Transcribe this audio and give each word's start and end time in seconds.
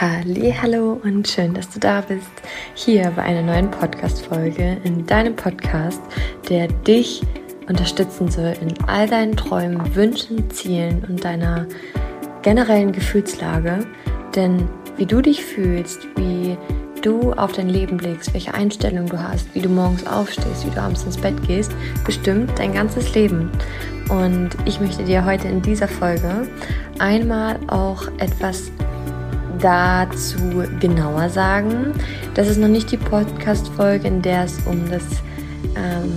Hallo 0.00 1.00
und 1.02 1.26
schön, 1.26 1.54
dass 1.54 1.70
du 1.70 1.80
da 1.80 2.02
bist. 2.02 2.30
Hier 2.74 3.10
bei 3.16 3.22
einer 3.22 3.42
neuen 3.42 3.68
Podcast-Folge 3.68 4.76
in 4.84 5.04
deinem 5.06 5.34
Podcast, 5.34 6.00
der 6.48 6.68
dich 6.68 7.20
unterstützen 7.68 8.30
soll 8.30 8.54
in 8.60 8.72
all 8.86 9.08
deinen 9.08 9.36
Träumen, 9.36 9.96
Wünschen, 9.96 10.48
Zielen 10.50 11.04
und 11.08 11.24
deiner 11.24 11.66
generellen 12.42 12.92
Gefühlslage. 12.92 13.88
Denn 14.36 14.68
wie 14.98 15.06
du 15.06 15.20
dich 15.20 15.44
fühlst, 15.44 16.06
wie 16.14 16.56
du 17.02 17.32
auf 17.32 17.50
dein 17.54 17.68
Leben 17.68 17.96
blickst, 17.96 18.32
welche 18.32 18.54
Einstellung 18.54 19.06
du 19.06 19.20
hast, 19.20 19.52
wie 19.52 19.62
du 19.62 19.68
morgens 19.68 20.06
aufstehst, 20.06 20.64
wie 20.64 20.70
du 20.70 20.80
abends 20.80 21.02
ins 21.02 21.16
Bett 21.16 21.34
gehst, 21.48 21.72
bestimmt 22.04 22.56
dein 22.56 22.72
ganzes 22.72 23.16
Leben. 23.16 23.50
Und 24.10 24.50
ich 24.64 24.78
möchte 24.78 25.02
dir 25.02 25.24
heute 25.24 25.48
in 25.48 25.60
dieser 25.60 25.88
Folge 25.88 26.46
einmal 27.00 27.58
auch 27.66 28.06
etwas 28.18 28.70
dazu 29.60 30.64
genauer 30.80 31.28
sagen. 31.28 31.92
Das 32.34 32.48
ist 32.48 32.58
noch 32.58 32.68
nicht 32.68 32.90
die 32.90 32.96
Podcast-Folge, 32.96 34.08
in 34.08 34.22
der 34.22 34.44
es 34.44 34.58
um 34.66 34.88
das 34.90 35.02
ähm, 35.76 36.12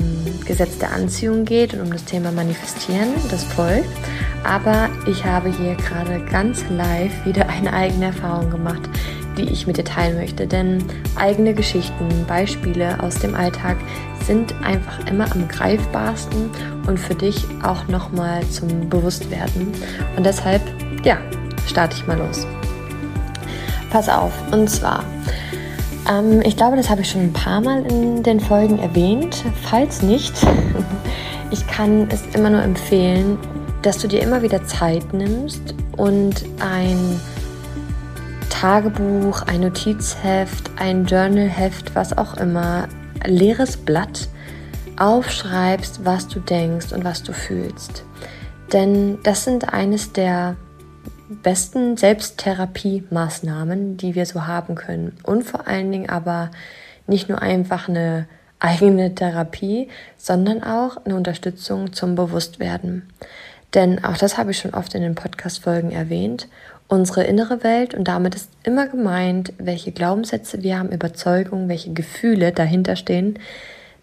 Gesetz 0.45 0.77
der 0.79 0.93
Anziehung 0.93 1.45
geht 1.45 1.73
und 1.73 1.81
um 1.81 1.91
das 1.91 2.05
Thema 2.05 2.31
Manifestieren. 2.31 3.09
Das 3.29 3.43
folgt. 3.43 3.89
Aber 4.43 4.89
ich 5.07 5.23
habe 5.23 5.49
hier 5.49 5.75
gerade 5.75 6.23
ganz 6.25 6.63
live 6.69 7.25
wieder 7.25 7.47
eine 7.47 7.71
eigene 7.73 8.05
Erfahrung 8.05 8.49
gemacht, 8.49 8.81
die 9.37 9.43
ich 9.43 9.67
mit 9.67 9.77
dir 9.77 9.85
teilen 9.85 10.17
möchte. 10.17 10.47
Denn 10.47 10.83
eigene 11.15 11.53
Geschichten, 11.53 12.07
Beispiele 12.27 13.01
aus 13.01 13.19
dem 13.19 13.35
Alltag 13.35 13.77
sind 14.25 14.53
einfach 14.63 15.05
immer 15.07 15.31
am 15.31 15.47
greifbarsten 15.47 16.49
und 16.87 16.99
für 16.99 17.15
dich 17.15 17.45
auch 17.63 17.87
nochmal 17.87 18.45
zum 18.47 18.89
Bewusstwerden. 18.89 19.71
Und 20.15 20.25
deshalb, 20.25 20.61
ja, 21.03 21.17
starte 21.67 21.95
ich 21.97 22.07
mal 22.07 22.17
los. 22.17 22.45
Pass 23.91 24.07
auf, 24.07 24.31
und 24.51 24.69
zwar, 24.69 25.03
ähm, 26.09 26.41
ich 26.43 26.55
glaube, 26.55 26.77
das 26.77 26.89
habe 26.89 27.01
ich 27.01 27.09
schon 27.09 27.21
ein 27.21 27.33
paar 27.33 27.61
Mal 27.61 27.85
in 27.85 28.23
den 28.23 28.39
Folgen 28.39 28.79
erwähnt. 28.79 29.43
Falls 29.63 30.01
nicht, 30.01 30.33
ich 31.51 31.67
kann 31.67 32.07
es 32.09 32.23
immer 32.33 32.49
nur 32.49 32.63
empfehlen, 32.63 33.37
dass 33.81 33.97
du 33.97 34.07
dir 34.07 34.21
immer 34.21 34.41
wieder 34.41 34.63
Zeit 34.65 35.13
nimmst 35.13 35.75
und 35.97 36.45
ein 36.59 37.19
Tagebuch, 38.49 39.41
ein 39.47 39.61
Notizheft, 39.61 40.71
ein 40.77 41.05
Journalheft, 41.05 41.93
was 41.95 42.17
auch 42.17 42.37
immer, 42.37 42.87
leeres 43.25 43.75
Blatt 43.75 44.29
aufschreibst, 44.97 46.05
was 46.05 46.27
du 46.27 46.39
denkst 46.39 46.93
und 46.93 47.03
was 47.03 47.23
du 47.23 47.33
fühlst. 47.33 48.03
Denn 48.71 49.19
das 49.23 49.43
sind 49.43 49.73
eines 49.73 50.13
der 50.13 50.55
besten 51.41 51.97
Selbsttherapie-Maßnahmen, 51.97 53.97
die 53.97 54.15
wir 54.15 54.25
so 54.25 54.47
haben 54.47 54.75
können. 54.75 55.17
Und 55.23 55.43
vor 55.43 55.67
allen 55.67 55.91
Dingen 55.91 56.09
aber 56.09 56.51
nicht 57.07 57.27
nur 57.29 57.41
einfach 57.41 57.89
eine 57.89 58.27
eigene 58.59 59.15
Therapie, 59.15 59.89
sondern 60.17 60.63
auch 60.63 61.05
eine 61.05 61.15
Unterstützung 61.15 61.93
zum 61.93 62.15
Bewusstwerden. 62.15 63.07
Denn 63.73 64.03
auch 64.03 64.17
das 64.17 64.37
habe 64.37 64.51
ich 64.51 64.59
schon 64.59 64.73
oft 64.73 64.93
in 64.95 65.01
den 65.01 65.15
Podcast-Folgen 65.15 65.91
erwähnt. 65.91 66.47
Unsere 66.87 67.23
innere 67.23 67.63
Welt 67.63 67.93
und 67.93 68.07
damit 68.07 68.35
ist 68.35 68.49
immer 68.63 68.87
gemeint, 68.87 69.53
welche 69.57 69.93
Glaubenssätze 69.93 70.61
wir 70.61 70.77
haben, 70.77 70.89
Überzeugungen, 70.89 71.69
welche 71.69 71.93
Gefühle 71.93 72.51
dahinter 72.51 72.97
stehen, 72.97 73.39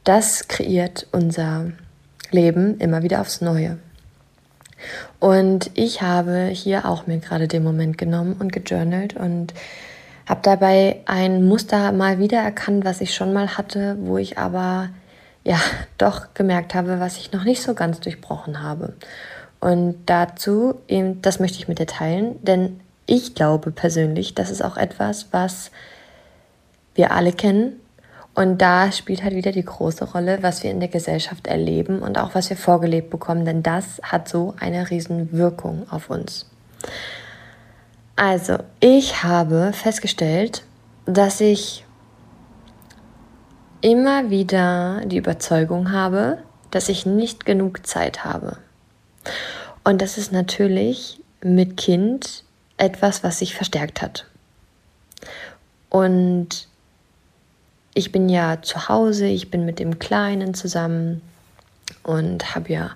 das 0.05 0.49
kreiert 0.49 1.07
unser 1.13 1.67
Leben 2.31 2.79
immer 2.79 3.03
wieder 3.03 3.21
aufs 3.21 3.43
Neue. 3.43 3.77
Und 5.21 5.71
ich 5.75 6.03
habe 6.03 6.47
hier 6.47 6.87
auch 6.87 7.07
mir 7.07 7.19
gerade 7.19 7.49
den 7.49 7.65
Moment 7.65 7.99
genommen 7.99 8.37
und 8.39 8.53
gejournalt 8.53 9.17
und 9.17 9.55
habe 10.27 10.41
dabei 10.43 11.01
ein 11.07 11.45
Muster 11.45 11.93
mal 11.93 12.19
wieder 12.19 12.39
erkannt, 12.39 12.85
was 12.85 13.01
ich 13.01 13.15
schon 13.15 13.33
mal 13.33 13.57
hatte, 13.57 13.97
wo 14.01 14.19
ich 14.19 14.39
aber 14.39 14.91
ja 15.45 15.59
doch 15.99 16.35
gemerkt 16.35 16.75
habe, 16.75 17.01
was 17.01 17.17
ich 17.17 17.33
noch 17.33 17.45
nicht 17.45 17.63
so 17.63 17.75
ganz 17.75 18.01
durchbrochen 18.01 18.63
habe. 18.63 18.95
Und 19.61 19.97
dazu, 20.07 20.77
eben, 20.87 21.21
das 21.23 21.41
möchte 21.41 21.59
ich 21.59 21.67
mit 21.67 21.79
dir 21.79 21.87
teilen, 21.87 22.43
denn 22.45 22.81
ich 23.07 23.35
glaube 23.35 23.71
persönlich, 23.71 24.35
das 24.35 24.51
ist 24.51 24.63
auch 24.63 24.77
etwas, 24.77 25.29
was 25.33 25.71
wir 26.95 27.13
alle 27.13 27.33
kennen, 27.33 27.81
und 28.39 28.59
da 28.59 28.93
spielt 28.93 29.25
halt 29.25 29.35
wieder 29.35 29.51
die 29.51 29.65
große 29.65 30.13
Rolle, 30.13 30.39
was 30.45 30.63
wir 30.63 30.71
in 30.71 30.79
der 30.79 30.89
Gesellschaft 30.89 31.49
erleben 31.49 31.99
und 32.03 32.19
auch 32.19 32.37
was 32.37 32.49
wir 32.51 32.57
vorgelebt 32.57 33.11
bekommen, 33.11 33.45
denn 33.45 33.65
das 33.65 34.01
hat 34.05 34.29
so 34.29 34.55
eine 34.61 34.91
riesen 34.91 35.33
Wirkung 35.33 35.91
auf 35.91 36.09
uns. 36.09 36.49
Also, 38.15 38.59
ich 38.79 39.25
habe 39.25 39.73
festgestellt, 39.73 40.63
dass 41.05 41.41
ich 41.41 41.85
immer 43.81 44.31
wieder 44.31 45.01
die 45.05 45.17
Überzeugung 45.17 45.91
habe, 45.91 46.39
dass 46.71 46.89
ich 46.89 47.07
nicht 47.07 47.45
genug 47.45 47.89
Zeit 47.89 48.25
habe. 48.25 48.59
Und 49.83 50.01
das 50.01 50.17
ist 50.17 50.31
natürlich 50.31 51.21
mit 51.43 51.77
Kind 51.77 52.45
etwas, 52.77 53.25
was 53.25 53.41
sich 53.41 53.57
verstärkt 53.57 54.01
hat. 54.01 54.27
Und 55.91 56.68
ich 57.99 58.13
bin 58.13 58.29
ja 58.29 58.63
zu 58.63 58.89
Hause, 58.89 59.27
ich 59.27 59.51
bin 59.51 59.65
mit 59.65 59.81
dem 59.81 59.99
Kleinen 59.99 60.55
zusammen 60.55 61.21
und 62.05 62.55
habe 62.55 62.73
ja 62.73 62.91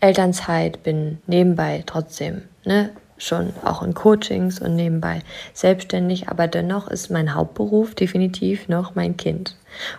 Elternzeit, 0.00 0.82
bin 0.82 1.18
nebenbei 1.28 1.84
trotzdem 1.86 2.42
ne, 2.64 2.90
schon 3.16 3.52
auch 3.64 3.80
in 3.84 3.94
Coachings 3.94 4.60
und 4.60 4.74
nebenbei 4.74 5.20
selbstständig, 5.54 6.28
aber 6.28 6.48
dennoch 6.48 6.88
ist 6.88 7.10
mein 7.10 7.34
Hauptberuf 7.34 7.94
definitiv 7.94 8.68
noch 8.68 8.96
mein 8.96 9.16
Kind. 9.16 9.54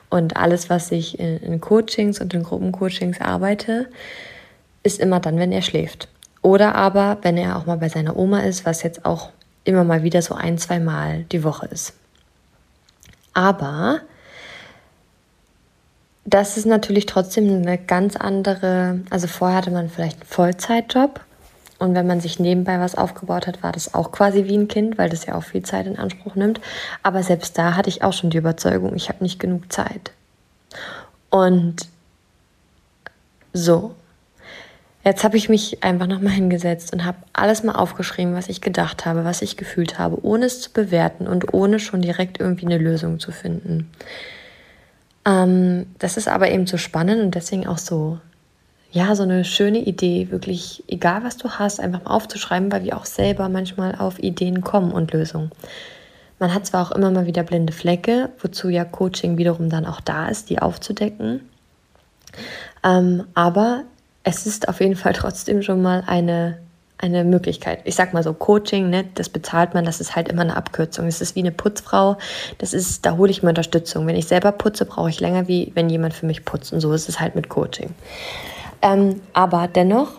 Und 0.10 0.36
alles, 0.36 0.70
was 0.70 0.92
ich 0.92 1.18
in, 1.18 1.38
in 1.38 1.62
Coachings 1.62 2.20
und 2.20 2.34
in 2.34 2.44
Gruppencoachings 2.44 3.22
arbeite, 3.22 3.88
ist 4.84 5.00
immer 5.00 5.22
dann, 5.22 5.38
wenn 5.38 5.54
er 5.54 5.62
schläft. 5.62 6.10
Oder 6.42 6.76
aber, 6.76 7.20
wenn 7.22 7.38
er 7.38 7.56
auch 7.56 7.68
mal 7.68 7.78
bei 7.78 7.88
seiner 7.88 8.18
Oma 8.18 8.42
ist, 8.42 8.66
was 8.66 8.84
jetzt 8.84 9.06
auch 9.06 9.30
immer 9.64 9.86
mal 9.86 10.04
wieder 10.04 10.22
so 10.22 10.36
ein, 10.36 10.58
zwei 10.58 10.80
Mal 10.80 11.24
die 11.32 11.46
Woche 11.46 11.68
ist. 11.68 11.94
Aber 13.34 14.02
das 16.26 16.58
ist 16.58 16.66
natürlich 16.66 17.06
trotzdem 17.06 17.50
eine 17.50 17.78
ganz 17.78 18.16
andere, 18.16 19.00
also 19.10 19.28
vorher 19.28 19.58
hatte 19.58 19.72
man 19.72 19.90
vielleicht 19.90 20.22
einen 20.22 20.30
Vollzeitjob 20.30 21.22
und 21.82 21.96
wenn 21.96 22.06
man 22.06 22.22
sich 22.22 22.40
nebenbei 22.40 22.80
was 22.80 22.94
aufgebaut 22.94 23.48
hat, 23.48 23.64
war 23.64 23.72
das 23.72 23.96
auch 23.96 24.12
quasi 24.12 24.46
wie 24.46 24.56
ein 24.56 24.68
Kind, 24.68 25.00
weil 25.00 25.10
das 25.10 25.26
ja 25.26 25.34
auch 25.34 25.44
viel 25.44 25.64
Zeit 25.64 25.88
in 25.88 25.98
Anspruch 25.98 26.36
nimmt. 26.36 26.62
Aber 27.02 27.24
selbst 27.24 27.58
da 27.58 27.76
hatte 27.76 27.90
ich 27.90 28.04
auch 28.04 28.14
schon 28.14 28.30
die 28.30 28.38
Überzeugung, 28.38 28.96
ich 28.96 29.10
habe 29.10 29.24
nicht 29.24 29.40
genug 29.40 29.74
Zeit. 29.74 30.12
Und 31.32 31.88
so. 33.52 33.96
Jetzt 35.04 35.24
habe 35.24 35.38
ich 35.38 35.50
mich 35.50 35.84
einfach 35.84 36.06
nochmal 36.06 36.34
hingesetzt 36.34 36.94
und 36.94 37.04
habe 37.04 37.18
alles 37.34 37.64
mal 37.64 37.74
aufgeschrieben, 37.74 38.36
was 38.36 38.48
ich 38.48 38.62
gedacht 38.62 39.08
habe, 39.08 39.26
was 39.26 39.42
ich 39.42 39.58
gefühlt 39.58 39.98
habe, 39.98 40.24
ohne 40.24 40.46
es 40.46 40.62
zu 40.62 40.72
bewerten 40.72 41.28
und 41.28 41.52
ohne 41.52 41.80
schon 41.80 42.04
direkt 42.04 42.40
irgendwie 42.40 42.68
eine 42.68 42.78
Lösung 42.78 43.20
zu 43.20 43.32
finden. 43.32 43.90
Ähm, 45.26 45.88
das 46.00 46.18
ist 46.18 46.28
aber 46.28 46.50
eben 46.50 46.68
so 46.68 46.78
spannend 46.78 47.22
und 47.22 47.36
deswegen 47.36 47.68
auch 47.68 47.78
so, 47.78 48.20
ja, 48.92 49.16
so 49.16 49.24
eine 49.24 49.46
schöne 49.46 49.80
Idee, 49.80 50.32
wirklich, 50.32 50.84
egal 50.88 51.24
was 51.24 51.38
du 51.38 51.50
hast, 51.50 51.80
einfach 51.80 52.04
mal 52.04 52.12
aufzuschreiben, 52.12 52.72
weil 52.72 52.84
wir 52.84 52.98
auch 52.98 53.06
selber 53.06 53.50
manchmal 53.50 53.96
auf 53.96 54.20
Ideen 54.20 54.62
kommen 54.62 54.92
und 54.92 55.14
Lösungen. 55.14 55.52
Man 56.40 56.54
hat 56.54 56.66
zwar 56.66 56.88
auch 56.88 56.92
immer 56.92 57.12
mal 57.12 57.28
wieder 57.28 57.44
blinde 57.44 57.72
Flecke, 57.72 58.30
wozu 58.40 58.70
ja 58.70 58.84
Coaching 58.84 59.38
wiederum 59.38 59.70
dann 59.70 59.86
auch 59.86 60.02
da 60.02 60.28
ist, 60.28 60.50
die 60.50 60.60
aufzudecken. 60.60 61.48
Ähm, 62.84 63.26
aber 63.36 63.84
es 64.24 64.48
ist 64.48 64.68
auf 64.68 64.80
jeden 64.80 64.96
Fall 64.96 65.14
trotzdem 65.16 65.62
schon 65.62 65.82
mal 65.82 66.04
eine 66.08 66.58
eine 67.02 67.24
Möglichkeit. 67.24 67.80
Ich 67.84 67.96
sag 67.96 68.14
mal 68.14 68.24
so, 68.24 68.34
Coaching, 68.34 68.90
ne, 68.90 69.06
das 69.16 69.30
bezahlt 69.30 69.74
man, 69.74 69.86
das 69.86 70.00
ist 70.00 70.16
halt 70.16 70.30
immer 70.30 70.42
eine 70.44 70.56
Abkürzung. 70.56 71.06
Das 71.06 71.22
ist 71.22 71.36
wie 71.36 71.40
eine 71.40 71.52
Putzfrau, 71.52 72.18
das 72.58 72.74
ist, 72.74 73.06
da 73.06 73.18
hole 73.18 73.32
ich 73.32 73.44
mir 73.44 73.50
Unterstützung. 73.50 74.08
Wenn 74.08 74.16
ich 74.16 74.28
selber 74.28 74.52
putze, 74.52 74.86
brauche 74.86 75.10
ich 75.10 75.20
länger, 75.20 75.48
wie 75.48 75.72
wenn 75.76 75.90
jemand 75.90 76.14
für 76.14 76.26
mich 76.26 76.46
putzt. 76.46 76.74
Und 76.74 76.80
so 76.80 76.94
ist 76.94 77.10
es 77.10 77.20
halt 77.20 77.36
mit 77.36 77.50
Coaching. 77.50 77.90
Ähm, 78.82 79.22
aber 79.34 79.68
dennoch 79.68 80.10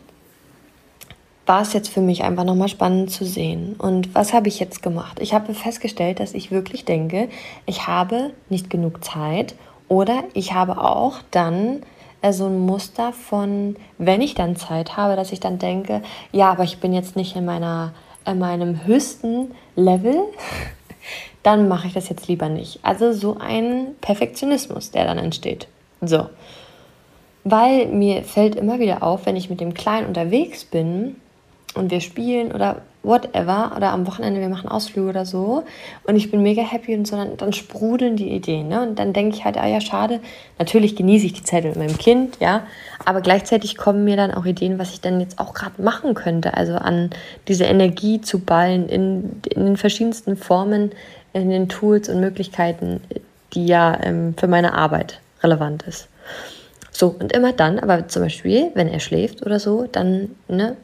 war 1.47 1.63
es 1.63 1.73
jetzt 1.73 1.89
für 1.89 2.01
mich 2.01 2.23
einfach 2.23 2.45
nochmal 2.45 2.69
spannend 2.69 3.11
zu 3.11 3.25
sehen. 3.25 3.75
Und 3.79 4.15
was 4.15 4.33
habe 4.33 4.49
ich 4.49 4.61
jetzt 4.61 4.83
gemacht? 4.83 5.19
Ich 5.21 5.35
habe 5.35 5.55
festgestellt, 5.55 6.21
dass 6.21 6.35
ich 6.35 6.51
wirklich 6.51 6.85
denke, 6.85 7.29
ich 7.67 7.87
habe 7.87 8.31
nicht 8.49 8.71
genug 8.71 9.05
Zeit 9.05 9.55
oder 9.89 10.25
ich 10.35 10.53
habe 10.55 10.79
auch 10.79 11.19
dann 11.31 11.83
so 12.31 12.47
ein 12.47 12.61
Muster 12.61 13.13
von, 13.13 13.77
wenn 13.99 14.21
ich 14.21 14.35
dann 14.35 14.55
Zeit 14.55 14.97
habe, 14.97 15.17
dass 15.17 15.33
ich 15.33 15.41
dann 15.41 15.59
denke, 15.59 16.03
ja, 16.31 16.51
aber 16.51 16.63
ich 16.63 16.79
bin 16.79 16.93
jetzt 16.93 17.17
nicht 17.17 17.35
in 17.35 17.45
meiner 17.45 17.93
in 18.25 18.39
meinem 18.39 18.87
höchsten 18.87 19.53
Level, 19.77 20.17
dann 21.43 21.69
mache 21.69 21.89
ich 21.89 21.95
das 21.95 22.09
jetzt 22.09 22.29
lieber 22.29 22.49
nicht. 22.49 22.81
Also 22.83 23.13
so 23.13 23.37
ein 23.39 23.97
Perfektionismus, 24.01 24.91
der 24.91 25.07
dann 25.07 25.19
entsteht. 25.19 25.69
So. 26.01 26.29
Weil 27.45 27.87
mir 27.87 28.23
fällt 28.23 28.55
immer 28.55 28.79
wieder 28.79 29.03
auf, 29.03 29.27
wenn 29.27 29.37
ich 29.37 29.51
mit 29.51 29.61
dem 29.61 29.75
Kleinen 29.75 30.07
unterwegs 30.07 30.65
bin, 30.65 31.17
und 31.75 31.91
wir 31.91 32.01
spielen 32.01 32.53
oder 32.53 32.83
whatever 33.03 33.73
oder 33.77 33.91
am 33.91 34.07
Wochenende 34.07 34.41
wir 34.41 34.49
machen 34.49 34.69
Ausflüge 34.69 35.09
oder 35.09 35.27
so 35.27 35.65
und 36.05 36.17
ich 36.17 36.31
bin 36.31 36.43
mega 36.43 36.63
happy 36.63 36.95
und 36.95 37.07
so, 37.07 37.17
dann, 37.17 37.37
dann 37.37 37.53
sprudeln 37.53 38.17
die 38.17 38.31
Ideen. 38.31 38.69
Ne? 38.69 38.83
Und 38.83 38.99
dann 38.99 39.13
denke 39.13 39.37
ich 39.37 39.45
halt, 39.45 39.57
ah 39.57 39.67
ja, 39.67 39.81
schade, 39.81 40.21
natürlich 40.59 40.95
genieße 40.95 41.27
ich 41.27 41.33
die 41.33 41.43
Zeit 41.43 41.65
mit 41.65 41.77
meinem 41.77 41.99
Kind, 41.99 42.39
ja, 42.41 42.65
aber 43.05 43.21
gleichzeitig 43.21 43.77
kommen 43.77 44.05
mir 44.05 44.17
dann 44.17 44.31
auch 44.31 44.45
Ideen, 44.45 44.79
was 44.79 44.93
ich 44.93 45.01
dann 45.01 45.21
jetzt 45.21 45.39
auch 45.39 45.55
gerade 45.55 45.83
machen 45.83 46.15
könnte, 46.15 46.55
also 46.55 46.75
an 46.75 47.11
diese 47.49 47.65
Energie 47.65 48.21
zu 48.21 48.39
ballen 48.39 48.89
in, 48.89 49.41
in 49.51 49.67
den 49.67 49.77
verschiedensten 49.77 50.37
Formen, 50.37 50.93
in 51.33 51.51
den 51.51 51.69
Tools 51.69 52.09
und 52.09 52.21
Möglichkeiten, 52.21 53.01
die 53.55 53.67
ja 53.67 53.99
ähm, 54.03 54.35
für 54.37 54.49
meine 54.49 54.75
Arbeit 54.75 55.21
relevant 55.43 55.83
ist. 55.85 56.09
So, 56.91 57.17
und 57.19 57.33
immer 57.33 57.53
dann, 57.53 57.79
aber 57.79 58.07
zum 58.09 58.23
Beispiel, 58.23 58.71
wenn 58.75 58.87
er 58.87 59.01
schläft 59.01 59.45
oder 59.45 59.59
so, 59.59 59.89
dann, 59.91 60.31
ne, 60.47 60.77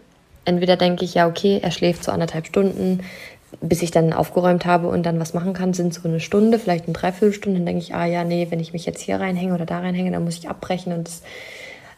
entweder 0.49 0.77
denke 0.77 1.05
ich, 1.05 1.15
ja, 1.15 1.29
okay, 1.29 1.61
er 1.63 1.71
schläft 1.71 2.03
so 2.03 2.11
anderthalb 2.11 2.47
Stunden, 2.47 3.01
bis 3.61 3.83
ich 3.83 3.91
dann 3.91 4.13
aufgeräumt 4.13 4.67
habe 4.67 4.89
und 4.89 5.05
dann 5.05 5.21
was 5.21 5.35
machen 5.35 5.53
kann, 5.53 5.73
sind 5.73 5.95
so 5.95 6.07
eine 6.09 6.21
Stunde, 6.21 6.59
vielleicht 6.59 6.85
eine 6.85 6.95
Dreiviertelstunde. 6.95 7.59
Dann 7.59 7.67
denke 7.67 7.83
ich, 7.83 7.95
ah 7.95 8.07
ja, 8.07 8.25
nee, 8.25 8.47
wenn 8.51 8.61
ich 8.61 8.73
mich 8.73 8.87
jetzt 8.87 9.01
hier 9.01 9.21
reinhänge 9.21 9.55
oder 9.55 9.67
da 9.67 9.79
reinhänge, 9.79 10.11
dann 10.11 10.25
muss 10.25 10.39
ich 10.39 10.49
abbrechen 10.49 10.93
und 10.93 11.07
das 11.09 11.23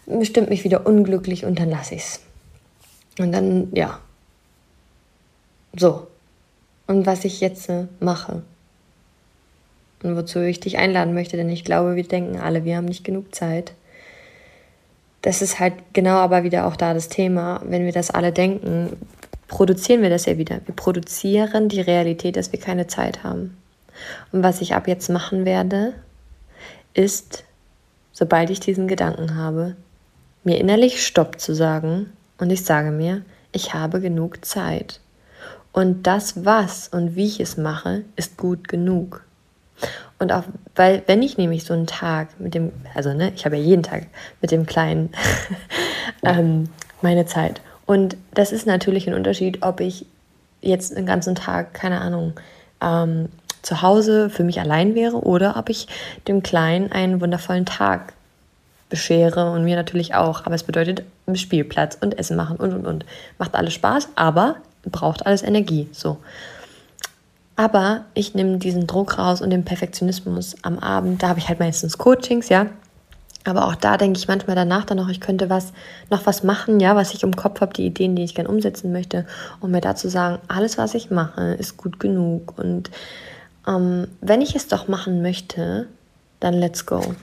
bestimmt 0.07 0.51
mich 0.51 0.65
wieder 0.65 0.87
unglücklich 0.87 1.45
und 1.45 1.59
dann 1.59 1.71
lasse 1.71 1.95
ich 1.95 2.03
es. 2.03 2.21
Und 3.19 3.33
dann, 3.33 3.69
ja. 3.73 3.99
So. 5.77 6.07
Und 6.87 7.07
was 7.07 7.25
ich 7.25 7.41
jetzt 7.41 7.69
äh, 7.69 7.87
mache. 8.01 8.43
Und 10.03 10.17
wozu 10.17 10.41
ich 10.41 10.61
dich 10.61 10.79
einladen 10.79 11.15
möchte, 11.15 11.37
denn 11.37 11.49
ich 11.51 11.65
glaube, 11.65 11.95
wir 11.95 12.03
denken 12.03 12.39
alle, 12.39 12.65
wir 12.65 12.77
haben 12.77 12.87
nicht 12.87 13.05
genug 13.05 13.35
Zeit 13.35 13.73
das 15.23 15.43
ist 15.43 15.61
halt 15.61 15.75
genau 15.93 16.17
aber 16.17 16.45
wieder 16.45 16.67
auch 16.67 16.77
da 16.77 16.95
das 16.95 17.09
Thema. 17.09 17.61
Wenn 17.65 17.85
wir 17.85 17.93
das 17.93 18.11
alle 18.11 18.33
denken, 18.33 18.97
produzieren 19.49 20.03
wir 20.03 20.11
das 20.11 20.27
ja 20.27 20.39
wieder. 20.39 20.61
Wir 20.65 20.75
produzieren 20.75 21.69
die 21.69 21.81
Realität, 21.81 22.37
dass 22.37 22.53
wir 22.53 22.61
keine 22.61 22.87
Zeit 22.87 23.23
haben. 23.23 23.57
Und 24.33 24.43
was 24.43 24.61
ich 24.61 24.75
ab 24.75 24.89
jetzt 24.89 25.11
machen 25.11 25.45
werde, 25.45 25.93
ist, 26.95 27.45
sobald 28.13 28.51
ich 28.51 28.61
diesen 28.61 28.89
Gedanken 28.89 29.37
habe, 29.37 29.77
mir 30.45 30.59
innerlich 30.59 31.05
Stopp 31.05 31.39
zu 31.39 31.55
sagen 31.55 32.13
und 32.39 32.51
ich 32.51 32.65
sage 32.65 32.91
mir, 32.91 33.23
ich 33.53 33.75
habe 33.75 34.01
genug 34.01 34.45
Zeit. 34.45 35.01
Und 35.73 36.07
das, 36.07 36.45
was 36.45 36.89
und 36.89 37.15
wie 37.15 37.27
ich 37.27 37.41
es 37.41 37.57
mache, 37.57 38.05
ist 38.17 38.37
gut 38.37 38.69
genug. 38.69 39.25
Und 40.21 40.33
auch, 40.33 40.45
weil, 40.77 41.03
wenn 41.07 41.23
ich 41.23 41.39
nämlich 41.39 41.65
so 41.65 41.73
einen 41.73 41.87
Tag 41.87 42.39
mit 42.39 42.55
dem, 42.55 42.73
also 42.95 43.13
ne, 43.15 43.33
ich 43.35 43.47
habe 43.47 43.57
ja 43.57 43.63
jeden 43.63 43.83
Tag 43.83 44.07
mit 44.43 44.51
dem 44.51 44.67
Kleinen 44.67 45.11
ähm, 46.23 46.69
meine 47.01 47.25
Zeit. 47.25 47.63
Und 47.87 48.17
das 48.35 48.53
ist 48.53 48.67
natürlich 48.67 49.09
ein 49.09 49.15
Unterschied, 49.15 49.63
ob 49.63 49.81
ich 49.81 50.05
jetzt 50.61 50.95
den 50.95 51.07
ganzen 51.07 51.35
Tag, 51.35 51.73
keine 51.73 52.03
Ahnung, 52.03 52.35
ähm, 52.83 53.31
zu 53.63 53.81
Hause 53.81 54.31
für 54.31 54.45
mich 54.45 54.61
allein 54.61 54.95
wäre 54.95 55.17
oder 55.17 55.57
ob 55.57 55.71
ich 55.71 55.89
dem 56.29 56.43
Kleinen 56.43 56.93
einen 56.93 57.21
wundervollen 57.21 57.65
Tag 57.67 58.13
beschere 58.91 59.51
und 59.53 59.65
mir 59.65 59.77
natürlich 59.77 60.15
auch. 60.15 60.45
Aber 60.45 60.55
es 60.55 60.65
bedeutet 60.65 61.03
Spielplatz 61.33 61.97
und 61.99 62.19
Essen 62.19 62.37
machen 62.37 62.57
und 62.57 62.75
und 62.75 62.87
und. 62.87 63.07
Macht 63.39 63.55
alles 63.55 63.73
Spaß, 63.73 64.09
aber 64.17 64.57
braucht 64.85 65.25
alles 65.25 65.43
Energie. 65.43 65.89
So. 65.93 66.19
Aber 67.61 68.07
ich 68.15 68.35
nehme 68.35 68.57
diesen 68.57 68.87
Druck 68.87 69.19
raus 69.19 69.43
und 69.43 69.51
den 69.51 69.67
Perfektionismus 69.67 70.57
am 70.63 70.79
Abend. 70.79 71.23
Da 71.23 71.29
habe 71.29 71.41
ich 71.41 71.51
halt 71.51 71.61
meistens 71.61 71.99
Coachings, 71.99 72.49
ja. 72.49 72.69
Aber 73.45 73.67
auch 73.67 73.75
da 73.75 73.99
denke 73.99 74.19
ich 74.19 74.29
manchmal 74.29 74.57
danach 74.57 74.87
dann 74.87 74.97
noch, 74.97 75.11
ich 75.11 75.21
könnte 75.21 75.51
was, 75.51 75.75
noch 76.09 76.25
was 76.25 76.43
machen, 76.43 76.81
ja, 76.81 76.97
was 76.97 77.13
ich 77.13 77.23
im 77.23 77.37
Kopf 77.37 77.61
habe, 77.61 77.75
die 77.75 77.85
Ideen, 77.85 78.17
die 78.17 78.25
ich 78.25 78.35
gerne 78.35 78.49
umsetzen 78.49 78.93
möchte, 78.93 79.27
um 79.61 79.73
mir 79.73 79.83
dazu 79.83 80.09
sagen, 80.09 80.39
alles, 80.49 80.79
was 80.79 80.95
ich 80.95 81.11
mache, 81.11 81.53
ist 81.53 81.77
gut 81.77 82.01
genug. 82.01 82.59
Und 82.59 82.91
ähm, 83.69 84.09
wenn 84.23 84.41
ich 84.41 84.57
es 84.57 84.67
doch 84.67 84.89
machen 84.89 85.21
möchte, 85.21 85.87
dann 86.41 86.55
let's 86.55 86.87
go. 86.87 87.15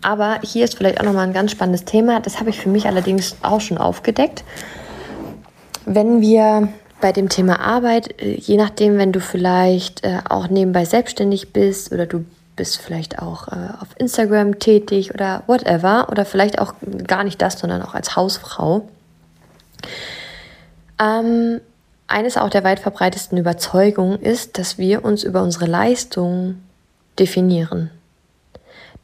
Aber 0.00 0.38
hier 0.44 0.64
ist 0.64 0.76
vielleicht 0.76 1.00
auch 1.00 1.04
nochmal 1.04 1.26
ein 1.26 1.32
ganz 1.32 1.50
spannendes 1.50 1.84
Thema. 1.84 2.20
Das 2.20 2.38
habe 2.38 2.50
ich 2.50 2.60
für 2.60 2.68
mich 2.68 2.86
allerdings 2.86 3.34
auch 3.42 3.60
schon 3.60 3.78
aufgedeckt. 3.78 4.44
Wenn 5.86 6.20
wir 6.20 6.68
bei 7.00 7.12
dem 7.12 7.28
Thema 7.28 7.60
Arbeit, 7.60 8.20
äh, 8.20 8.34
je 8.34 8.56
nachdem, 8.56 8.98
wenn 8.98 9.12
du 9.12 9.20
vielleicht 9.20 10.04
äh, 10.04 10.20
auch 10.28 10.48
nebenbei 10.48 10.84
selbstständig 10.84 11.52
bist 11.52 11.92
oder 11.92 12.06
du 12.06 12.24
bist 12.56 12.78
vielleicht 12.78 13.18
auch 13.18 13.48
äh, 13.48 13.68
auf 13.80 13.88
Instagram 13.98 14.58
tätig 14.58 15.12
oder 15.12 15.42
whatever 15.46 16.08
oder 16.10 16.24
vielleicht 16.24 16.58
auch 16.58 16.74
gar 17.06 17.22
nicht 17.22 17.40
das, 17.42 17.58
sondern 17.58 17.82
auch 17.82 17.94
als 17.94 18.16
Hausfrau. 18.16 18.88
Ähm, 20.98 21.60
eines 22.08 22.38
auch 22.38 22.48
der 22.48 22.64
weit 22.64 22.80
verbreitesten 22.80 23.36
Überzeugungen 23.36 24.20
ist, 24.20 24.58
dass 24.58 24.78
wir 24.78 25.04
uns 25.04 25.22
über 25.22 25.42
unsere 25.42 25.66
Leistung 25.66 26.62
definieren. 27.18 27.90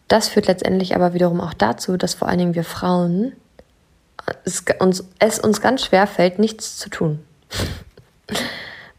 Das 0.08 0.28
führt 0.28 0.46
letztendlich 0.46 0.94
aber 0.94 1.12
wiederum 1.12 1.40
auch 1.40 1.54
dazu, 1.54 1.96
dass 1.96 2.14
vor 2.14 2.28
allen 2.28 2.38
Dingen 2.38 2.54
wir 2.54 2.64
Frauen 2.64 3.32
es 4.44 4.64
uns, 4.78 5.04
es 5.18 5.38
uns 5.38 5.60
ganz 5.60 5.84
schwer 5.84 6.06
fällt, 6.06 6.38
nichts 6.38 6.78
zu 6.78 6.88
tun 6.88 7.18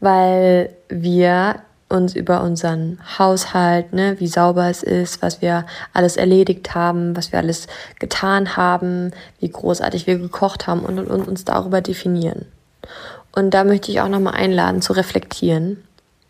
weil 0.00 0.74
wir 0.88 1.62
uns 1.88 2.14
über 2.14 2.42
unseren 2.42 2.98
Haushalt, 3.18 3.92
ne, 3.92 4.18
wie 4.18 4.26
sauber 4.26 4.68
es 4.68 4.82
ist, 4.82 5.22
was 5.22 5.42
wir 5.42 5.66
alles 5.92 6.16
erledigt 6.16 6.74
haben, 6.74 7.16
was 7.16 7.32
wir 7.32 7.38
alles 7.38 7.66
getan 7.98 8.56
haben, 8.56 9.12
wie 9.40 9.50
großartig 9.50 10.06
wir 10.06 10.18
gekocht 10.18 10.66
haben 10.66 10.80
und, 10.80 10.98
und, 10.98 11.08
und 11.08 11.28
uns 11.28 11.44
darüber 11.44 11.80
definieren. 11.80 12.46
Und 13.32 13.50
da 13.50 13.64
möchte 13.64 13.90
ich 13.90 14.00
auch 14.00 14.08
nochmal 14.08 14.34
einladen 14.34 14.82
zu 14.82 14.92
reflektieren. 14.92 15.82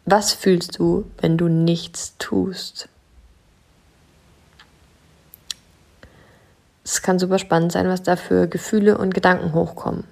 Was 0.07 0.33
fühlst 0.33 0.79
du, 0.79 1.05
wenn 1.21 1.37
du 1.37 1.49
nichts 1.49 2.15
tust? 2.19 2.89
Es 6.85 7.01
kann 7.01 7.19
super 7.19 7.39
spannend 7.39 7.73
sein, 7.73 7.89
was 7.89 8.03
da 8.03 8.17
für 8.17 8.47
Gefühle 8.47 8.99
und 8.99 9.15
Gedanken 9.15 9.55
hochkommen. 9.55 10.05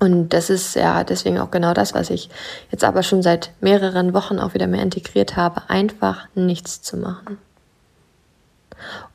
Und 0.00 0.28
das 0.28 0.48
ist 0.48 0.76
ja 0.76 1.02
deswegen 1.02 1.38
auch 1.38 1.50
genau 1.50 1.74
das, 1.74 1.94
was 1.94 2.10
ich 2.10 2.30
jetzt 2.70 2.84
aber 2.84 3.02
schon 3.02 3.22
seit 3.22 3.50
mehreren 3.60 4.14
Wochen 4.14 4.38
auch 4.38 4.54
wieder 4.54 4.68
mehr 4.68 4.82
integriert 4.82 5.36
habe, 5.36 5.62
einfach 5.68 6.28
nichts 6.34 6.82
zu 6.82 6.96
machen. 6.96 7.38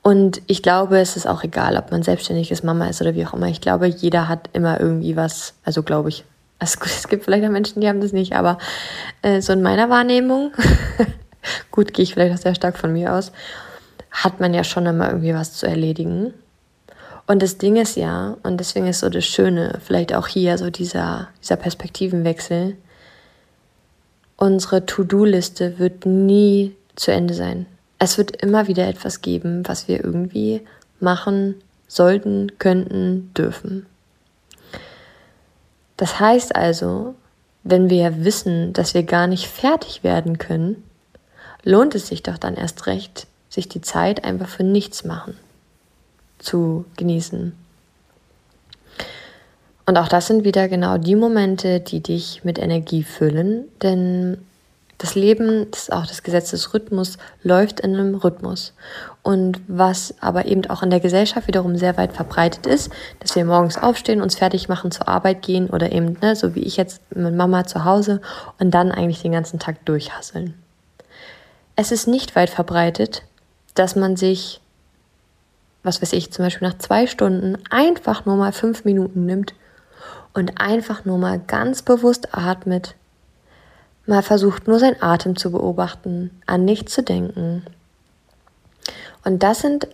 Und 0.01 0.41
ich 0.47 0.61
glaube, 0.61 0.99
es 0.99 1.15
ist 1.15 1.25
auch 1.27 1.43
egal, 1.43 1.77
ob 1.77 1.91
man 1.91 2.03
selbstständig 2.03 2.51
ist, 2.51 2.63
Mama 2.63 2.87
ist 2.87 3.01
oder 3.01 3.15
wie 3.15 3.25
auch 3.25 3.33
immer. 3.33 3.47
Ich 3.47 3.61
glaube, 3.61 3.87
jeder 3.87 4.27
hat 4.27 4.49
immer 4.51 4.79
irgendwie 4.79 5.15
was, 5.15 5.53
also 5.63 5.83
glaube 5.83 6.09
ich. 6.09 6.25
Es 6.59 7.07
gibt 7.09 7.25
vielleicht 7.25 7.45
auch 7.45 7.49
Menschen, 7.49 7.81
die 7.81 7.87
haben 7.87 8.01
das 8.01 8.13
nicht, 8.13 8.33
aber 8.33 8.57
äh, 9.21 9.41
so 9.41 9.53
in 9.53 9.61
meiner 9.61 9.89
Wahrnehmung, 9.89 10.51
gut, 11.71 11.93
gehe 11.93 12.03
ich 12.03 12.13
vielleicht 12.13 12.33
auch 12.33 12.41
sehr 12.41 12.55
stark 12.55 12.77
von 12.77 12.93
mir 12.93 13.13
aus, 13.13 13.31
hat 14.11 14.39
man 14.39 14.53
ja 14.53 14.63
schon 14.63 14.85
immer 14.85 15.07
irgendwie 15.07 15.33
was 15.33 15.53
zu 15.53 15.65
erledigen. 15.65 16.33
Und 17.25 17.41
das 17.41 17.57
Ding 17.57 17.77
ist 17.77 17.95
ja, 17.95 18.37
und 18.43 18.57
deswegen 18.59 18.87
ist 18.87 18.99
so 18.99 19.09
das 19.09 19.25
Schöne, 19.25 19.79
vielleicht 19.83 20.13
auch 20.13 20.27
hier 20.27 20.57
so 20.57 20.69
dieser, 20.69 21.29
dieser 21.41 21.55
Perspektivenwechsel, 21.55 22.75
unsere 24.35 24.85
To-Do-Liste 24.85 25.79
wird 25.79 26.05
nie 26.05 26.75
zu 26.95 27.11
Ende 27.11 27.33
sein. 27.33 27.65
Es 27.97 28.17
wird 28.17 28.35
immer 28.43 28.67
wieder 28.67 28.87
etwas 28.87 29.21
geben, 29.21 29.65
was 29.65 29.87
wir 29.87 30.03
irgendwie 30.03 30.61
machen 30.99 31.55
sollten, 31.87 32.51
könnten, 32.59 33.31
dürfen. 33.37 33.85
Das 35.95 36.19
heißt 36.19 36.55
also, 36.55 37.15
wenn 37.63 37.89
wir 37.89 38.25
wissen, 38.25 38.73
dass 38.73 38.93
wir 38.93 39.03
gar 39.03 39.27
nicht 39.27 39.47
fertig 39.47 40.03
werden 40.03 40.39
können, 40.39 40.83
lohnt 41.63 41.95
es 41.95 42.07
sich 42.07 42.21
doch 42.23 42.37
dann 42.37 42.55
erst 42.55 42.87
recht, 42.87 43.27
sich 43.49 43.69
die 43.69 43.79
Zeit 43.79 44.25
einfach 44.25 44.49
für 44.49 44.63
nichts 44.63 45.05
machen 45.05 45.37
zu 46.43 46.85
genießen. 46.97 47.53
Und 49.85 49.97
auch 49.97 50.07
das 50.07 50.27
sind 50.27 50.45
wieder 50.45 50.69
genau 50.69 50.97
die 50.97 51.15
Momente, 51.15 51.79
die 51.79 52.01
dich 52.01 52.43
mit 52.43 52.57
Energie 52.57 53.03
füllen, 53.03 53.65
denn 53.81 54.37
das 55.03 55.15
Leben, 55.15 55.69
das 55.71 55.83
ist 55.83 55.91
auch 55.91 56.05
das 56.05 56.23
Gesetz 56.23 56.51
des 56.51 56.73
Rhythmus, 56.73 57.17
läuft 57.41 57.81
in 57.81 57.93
einem 57.93 58.15
Rhythmus. 58.15 58.73
Und 59.21 59.59
was 59.67 60.15
aber 60.21 60.45
eben 60.45 60.65
auch 60.69 60.81
in 60.81 60.89
der 60.89 61.01
Gesellschaft 61.01 61.47
wiederum 61.47 61.75
sehr 61.77 61.97
weit 61.97 62.13
verbreitet 62.13 62.65
ist, 62.65 62.89
dass 63.19 63.35
wir 63.35 63.43
morgens 63.43 63.77
aufstehen, 63.77 64.21
uns 64.21 64.35
fertig 64.35 64.69
machen, 64.69 64.91
zur 64.91 65.09
Arbeit 65.09 65.41
gehen 65.41 65.69
oder 65.69 65.91
eben, 65.91 66.17
ne, 66.21 66.37
so 66.37 66.55
wie 66.55 66.61
ich 66.61 66.77
jetzt 66.77 67.01
mit 67.13 67.35
Mama 67.35 67.65
zu 67.65 67.83
Hause 67.83 68.21
und 68.59 68.71
dann 68.71 68.93
eigentlich 68.93 69.21
den 69.21 69.33
ganzen 69.33 69.59
Tag 69.59 69.85
durchhasseln. 69.85 70.53
Es 71.75 71.91
ist 71.91 72.07
nicht 72.07 72.37
weit 72.37 72.49
verbreitet, 72.49 73.23
dass 73.75 73.97
man 73.97 74.15
sich 74.15 74.61
was 75.83 76.01
weiß 76.01 76.13
ich, 76.13 76.31
zum 76.31 76.45
Beispiel 76.45 76.67
nach 76.67 76.77
zwei 76.77 77.07
Stunden 77.07 77.57
einfach 77.69 78.25
nur 78.25 78.35
mal 78.35 78.53
fünf 78.53 78.85
Minuten 78.85 79.25
nimmt 79.25 79.53
und 80.33 80.59
einfach 80.59 81.05
nur 81.05 81.17
mal 81.17 81.39
ganz 81.39 81.81
bewusst 81.81 82.35
atmet, 82.35 82.95
mal 84.05 84.23
versucht 84.23 84.67
nur 84.67 84.79
seinen 84.79 85.01
Atem 85.01 85.35
zu 85.35 85.51
beobachten, 85.51 86.31
an 86.45 86.65
nichts 86.65 86.93
zu 86.93 87.03
denken. 87.03 87.63
Und 89.23 89.43
das 89.43 89.59
sind 89.59 89.87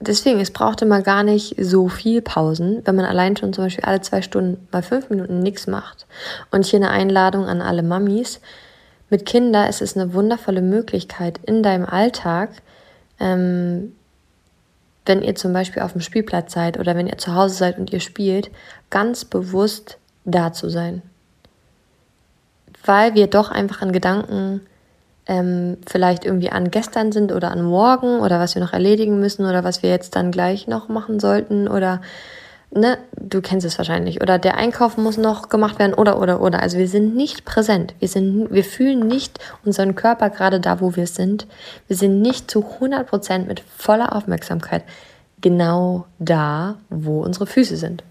deswegen, 0.00 0.40
es 0.40 0.50
braucht 0.50 0.82
immer 0.82 1.02
gar 1.02 1.22
nicht 1.22 1.56
so 1.58 1.88
viel 1.88 2.22
Pausen, 2.22 2.82
wenn 2.84 2.96
man 2.96 3.04
allein 3.04 3.36
schon 3.36 3.52
zum 3.52 3.64
Beispiel 3.64 3.84
alle 3.84 4.00
zwei 4.00 4.22
Stunden 4.22 4.66
mal 4.72 4.82
fünf 4.82 5.10
Minuten 5.10 5.40
nichts 5.40 5.66
macht. 5.66 6.06
Und 6.50 6.66
hier 6.66 6.78
eine 6.78 6.90
Einladung 6.90 7.46
an 7.46 7.62
alle 7.62 7.82
Mamis. 7.82 8.40
Mit 9.10 9.24
Kindern 9.24 9.68
ist 9.68 9.80
es 9.80 9.96
eine 9.96 10.12
wundervolle 10.12 10.60
Möglichkeit 10.62 11.40
in 11.44 11.62
deinem 11.62 11.86
Alltag, 11.86 12.50
ähm, 13.18 13.94
wenn 15.08 15.22
ihr 15.22 15.34
zum 15.34 15.52
Beispiel 15.52 15.82
auf 15.82 15.92
dem 15.92 16.00
Spielplatz 16.00 16.52
seid 16.52 16.78
oder 16.78 16.94
wenn 16.94 17.06
ihr 17.06 17.18
zu 17.18 17.34
Hause 17.34 17.54
seid 17.54 17.78
und 17.78 17.92
ihr 17.92 18.00
spielt, 18.00 18.50
ganz 18.90 19.24
bewusst 19.24 19.98
da 20.24 20.52
zu 20.52 20.68
sein. 20.68 21.02
Weil 22.84 23.14
wir 23.14 23.26
doch 23.26 23.50
einfach 23.50 23.82
in 23.82 23.92
Gedanken 23.92 24.60
ähm, 25.26 25.78
vielleicht 25.86 26.24
irgendwie 26.24 26.50
an 26.50 26.70
gestern 26.70 27.12
sind 27.12 27.32
oder 27.32 27.50
an 27.50 27.62
morgen 27.62 28.20
oder 28.20 28.38
was 28.40 28.54
wir 28.54 28.62
noch 28.62 28.72
erledigen 28.72 29.20
müssen 29.20 29.44
oder 29.44 29.64
was 29.64 29.82
wir 29.82 29.90
jetzt 29.90 30.16
dann 30.16 30.30
gleich 30.30 30.66
noch 30.68 30.88
machen 30.88 31.20
sollten 31.20 31.68
oder 31.68 32.00
ne, 32.70 32.98
du 33.16 33.40
kennst 33.40 33.66
es 33.66 33.78
wahrscheinlich 33.78 34.20
oder 34.20 34.38
der 34.38 34.56
Einkauf 34.56 34.96
muss 34.96 35.16
noch 35.16 35.48
gemacht 35.48 35.78
werden 35.78 35.94
oder 35.94 36.20
oder 36.20 36.40
oder. 36.40 36.60
Also 36.60 36.78
wir 36.78 36.88
sind 36.88 37.14
nicht 37.14 37.44
präsent. 37.44 37.94
Wir 37.98 38.08
sind, 38.08 38.52
wir 38.52 38.64
fühlen 38.64 39.06
nicht 39.06 39.38
unseren 39.64 39.94
Körper 39.94 40.30
gerade 40.30 40.60
da, 40.60 40.80
wo 40.80 40.96
wir 40.96 41.06
sind. 41.06 41.46
Wir 41.86 41.96
sind 41.96 42.20
nicht 42.20 42.50
zu 42.50 42.64
100 42.64 43.06
Prozent 43.08 43.48
mit 43.48 43.60
voller 43.60 44.14
Aufmerksamkeit 44.14 44.84
genau 45.40 46.06
da, 46.18 46.76
wo 46.90 47.22
unsere 47.22 47.46
Füße 47.46 47.76
sind. 47.76 48.02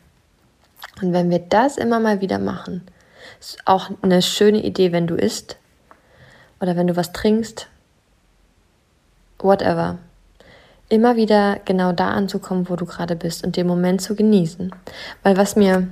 Und 1.02 1.14
wenn 1.14 1.30
wir 1.30 1.40
das 1.40 1.78
immer 1.78 2.00
mal 2.00 2.22
wieder 2.22 2.40
machen, 2.40 2.82
ist 3.40 3.60
auch 3.66 3.92
eine 4.02 4.22
schöne 4.22 4.64
Idee, 4.64 4.92
wenn 4.92 5.08
du 5.08 5.16
isst, 5.16 5.58
oder 6.60 6.76
wenn 6.76 6.88
du 6.88 6.96
was 6.96 7.14
trinkst, 7.14 7.68
whatever. 9.40 10.00
Immer 10.90 11.16
wieder 11.16 11.60
genau 11.66 11.92
da 11.92 12.12
anzukommen, 12.12 12.70
wo 12.70 12.76
du 12.76 12.86
gerade 12.86 13.16
bist 13.16 13.44
und 13.44 13.58
den 13.58 13.68
Moment 13.68 14.02
zu 14.02 14.16
genießen. 14.16 14.74
Weil 15.24 15.38
was 15.38 15.56
mir 15.56 15.88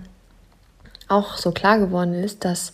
auch 1.08 1.38
so 1.38 1.52
klar 1.52 1.80
geworden 1.80 2.14
ist, 2.14 2.46
dass 2.46 2.74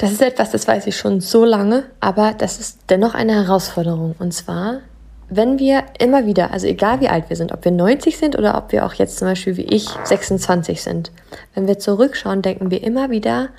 das 0.00 0.12
ist 0.12 0.22
etwas, 0.22 0.50
das 0.50 0.66
weiß 0.66 0.86
ich 0.86 0.96
schon 0.96 1.20
so 1.20 1.44
lange, 1.44 1.84
aber 2.00 2.32
das 2.32 2.58
ist 2.58 2.78
dennoch 2.88 3.12
eine 3.14 3.34
Herausforderung. 3.34 4.14
Und 4.18 4.32
zwar, 4.32 4.80
wenn 5.28 5.58
wir 5.58 5.84
immer 5.98 6.24
wieder, 6.24 6.52
also 6.52 6.66
egal 6.66 7.00
wie 7.00 7.10
alt 7.10 7.28
wir 7.28 7.36
sind, 7.36 7.52
ob 7.52 7.66
wir 7.66 7.72
90 7.72 8.16
sind 8.16 8.38
oder 8.38 8.56
ob 8.56 8.72
wir 8.72 8.86
auch 8.86 8.94
jetzt 8.94 9.18
zum 9.18 9.28
Beispiel 9.28 9.58
wie 9.58 9.66
ich 9.66 9.90
26 10.04 10.82
sind, 10.82 11.12
wenn 11.54 11.68
wir 11.68 11.78
zurückschauen, 11.78 12.40
denken 12.40 12.70
wir 12.70 12.82
immer 12.82 13.10
wieder, 13.10 13.50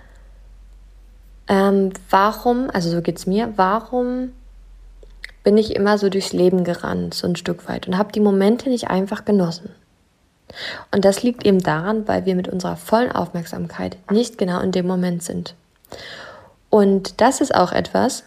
ähm, 1.47 1.91
warum, 2.09 2.71
also 2.73 2.89
so 2.89 3.01
geht 3.03 3.19
es 3.19 3.27
mir, 3.27 3.53
warum 3.55 4.31
bin 5.43 5.57
ich 5.57 5.75
immer 5.75 5.97
so 5.97 6.09
durchs 6.09 6.33
Leben 6.33 6.63
gerannt, 6.63 7.13
so 7.13 7.27
ein 7.27 7.35
Stück 7.35 7.67
weit 7.67 7.87
und 7.87 7.97
habe 7.97 8.11
die 8.11 8.19
Momente 8.19 8.69
nicht 8.69 8.89
einfach 8.89 9.25
genossen. 9.25 9.69
Und 10.91 11.05
das 11.05 11.23
liegt 11.23 11.45
eben 11.45 11.61
daran, 11.63 12.07
weil 12.07 12.25
wir 12.25 12.35
mit 12.35 12.47
unserer 12.47 12.75
vollen 12.75 13.11
Aufmerksamkeit 13.11 13.97
nicht 14.11 14.37
genau 14.37 14.59
in 14.59 14.71
dem 14.71 14.85
Moment 14.85 15.23
sind. 15.23 15.55
Und 16.69 17.21
das 17.21 17.41
ist 17.41 17.55
auch 17.55 17.71
etwas, 17.71 18.23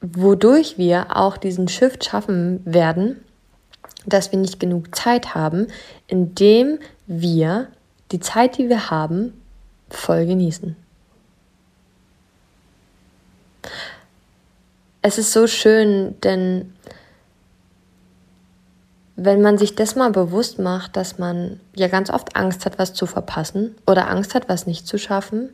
wodurch 0.00 0.78
wir 0.78 1.16
auch 1.16 1.36
diesen 1.36 1.68
Shift 1.68 2.04
schaffen 2.04 2.60
werden, 2.64 3.22
dass 4.06 4.32
wir 4.32 4.38
nicht 4.38 4.60
genug 4.60 4.94
Zeit 4.94 5.34
haben, 5.34 5.66
indem 6.06 6.78
wir 7.06 7.68
die 8.12 8.20
Zeit, 8.20 8.58
die 8.58 8.68
wir 8.68 8.90
haben, 8.90 9.34
voll 9.90 10.26
genießen. 10.26 10.76
Es 15.02 15.18
ist 15.18 15.32
so 15.32 15.46
schön, 15.46 16.20
denn 16.20 16.74
wenn 19.16 19.42
man 19.42 19.58
sich 19.58 19.74
das 19.74 19.96
mal 19.96 20.10
bewusst 20.10 20.58
macht, 20.58 20.96
dass 20.96 21.18
man 21.18 21.60
ja 21.74 21.88
ganz 21.88 22.10
oft 22.10 22.36
Angst 22.36 22.64
hat, 22.64 22.78
was 22.78 22.94
zu 22.94 23.06
verpassen 23.06 23.76
oder 23.86 24.08
Angst 24.08 24.34
hat, 24.34 24.48
was 24.48 24.66
nicht 24.66 24.86
zu 24.86 24.98
schaffen. 24.98 25.50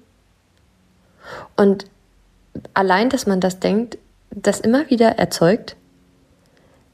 Und 1.57 1.87
allein, 2.75 3.11
dass 3.11 3.27
man 3.27 3.41
das 3.41 3.59
denkt, 3.59 3.99
das 4.31 4.61
immer 4.61 4.89
wieder 4.89 5.19
erzeugt, 5.19 5.77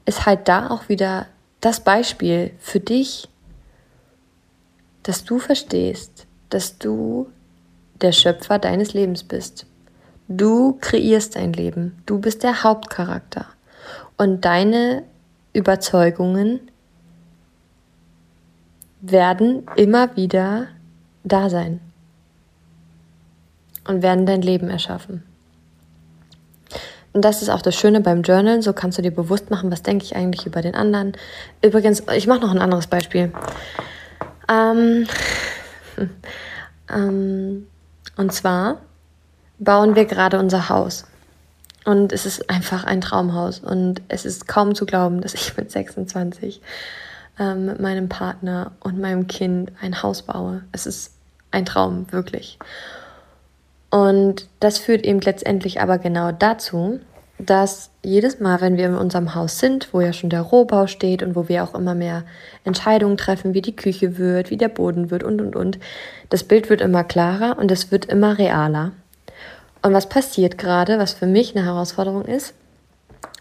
ist 0.05 0.25
halt 0.25 0.47
da 0.47 0.69
auch 0.69 0.89
wieder 0.89 1.27
das 1.61 1.79
Beispiel 1.79 2.51
für 2.59 2.79
dich, 2.79 3.29
dass 5.03 5.23
du 5.23 5.39
verstehst, 5.39 6.25
dass 6.49 6.77
du 6.77 7.29
der 8.01 8.11
Schöpfer 8.11 8.57
deines 8.59 8.93
Lebens 8.93 9.23
bist. 9.23 9.65
Du 10.27 10.77
kreierst 10.79 11.35
dein 11.35 11.53
Leben. 11.53 12.01
Du 12.05 12.19
bist 12.19 12.43
der 12.43 12.63
Hauptcharakter. 12.63 13.45
Und 14.17 14.45
deine 14.45 15.03
Überzeugungen 15.53 16.59
werden 19.01 19.67
immer 19.75 20.15
wieder 20.15 20.67
da 21.23 21.49
sein 21.49 21.81
und 23.87 24.01
werden 24.01 24.25
dein 24.25 24.41
Leben 24.41 24.69
erschaffen. 24.69 25.23
Und 27.11 27.23
das 27.23 27.41
ist 27.41 27.49
auch 27.49 27.61
das 27.61 27.75
Schöne 27.75 28.01
beim 28.01 28.23
Journalen. 28.23 28.61
So 28.61 28.73
kannst 28.73 28.97
du 28.97 29.01
dir 29.01 29.11
bewusst 29.11 29.51
machen, 29.51 29.71
was 29.71 29.83
denke 29.83 30.03
ich 30.05 30.15
eigentlich 30.15 30.47
über 30.47 30.61
den 30.61 30.73
anderen. 30.73 31.13
Übrigens, 31.61 32.03
ich 32.15 32.27
mache 32.27 32.39
noch 32.39 32.51
ein 32.51 32.59
anderes 32.59 32.87
Beispiel. 32.87 33.31
Ähm, 34.49 35.05
ähm, 36.89 37.67
und 38.17 38.33
zwar 38.33 38.79
bauen 39.63 39.95
wir 39.95 40.05
gerade 40.05 40.39
unser 40.39 40.69
Haus. 40.69 41.05
Und 41.85 42.13
es 42.13 42.25
ist 42.25 42.49
einfach 42.49 42.85
ein 42.85 43.01
Traumhaus. 43.01 43.59
Und 43.59 44.01
es 44.07 44.25
ist 44.25 44.47
kaum 44.47 44.75
zu 44.75 44.85
glauben, 44.85 45.21
dass 45.21 45.33
ich 45.33 45.55
mit 45.57 45.71
26 45.71 46.61
ähm, 47.39 47.65
mit 47.65 47.79
meinem 47.79 48.09
Partner 48.09 48.71
und 48.79 48.99
meinem 48.99 49.27
Kind 49.27 49.71
ein 49.81 50.01
Haus 50.01 50.21
baue. 50.21 50.63
Es 50.71 50.85
ist 50.85 51.13
ein 51.51 51.65
Traum, 51.65 52.11
wirklich. 52.11 52.57
Und 53.89 54.47
das 54.59 54.79
führt 54.79 55.05
eben 55.05 55.21
letztendlich 55.21 55.81
aber 55.81 55.97
genau 55.97 56.31
dazu, 56.31 56.99
dass 57.39 57.89
jedes 58.03 58.39
Mal, 58.39 58.61
wenn 58.61 58.77
wir 58.77 58.85
in 58.85 58.95
unserem 58.95 59.35
Haus 59.35 59.59
sind, 59.59 59.93
wo 59.93 60.01
ja 60.01 60.13
schon 60.13 60.29
der 60.29 60.41
Rohbau 60.41 60.87
steht 60.87 61.21
und 61.23 61.35
wo 61.35 61.47
wir 61.47 61.63
auch 61.63 61.75
immer 61.75 61.95
mehr 61.95 62.23
Entscheidungen 62.63 63.17
treffen, 63.17 63.53
wie 63.53 63.61
die 63.61 63.75
Küche 63.75 64.17
wird, 64.17 64.49
wie 64.49 64.57
der 64.57 64.69
Boden 64.69 65.11
wird 65.11 65.23
und, 65.23 65.41
und, 65.41 65.55
und, 65.55 65.79
das 66.29 66.43
Bild 66.43 66.69
wird 66.69 66.81
immer 66.81 67.03
klarer 67.03 67.57
und 67.59 67.71
es 67.71 67.91
wird 67.91 68.05
immer 68.05 68.37
realer. 68.37 68.91
Und 69.83 69.93
was 69.93 70.07
passiert 70.07 70.57
gerade, 70.57 70.97
was 70.97 71.11
für 71.11 71.27
mich 71.27 71.55
eine 71.55 71.65
Herausforderung 71.65 72.23
ist 72.23 72.53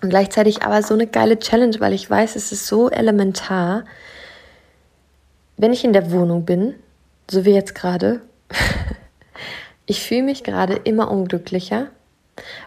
und 0.03 0.11
gleichzeitig 0.11 0.63
aber 0.63 0.83
so 0.83 0.93
eine 0.93 1.07
geile 1.07 1.39
Challenge, 1.39 1.79
weil 1.79 1.93
ich 1.93 2.11
weiß, 2.11 2.35
es 2.35 2.51
ist 2.51 2.67
so 2.67 2.91
elementar, 2.91 3.85
wenn 5.57 5.73
ich 5.73 5.85
in 5.85 5.93
der 5.93 6.11
Wohnung 6.11 6.45
bin, 6.45 6.75
so 7.31 7.45
wie 7.45 7.55
jetzt 7.55 7.77
gerade, 7.77 8.21
ich 9.87 10.03
fühle 10.03 10.25
mich 10.25 10.43
gerade 10.43 10.75
immer 10.75 11.13
unglücklicher, 11.13 11.87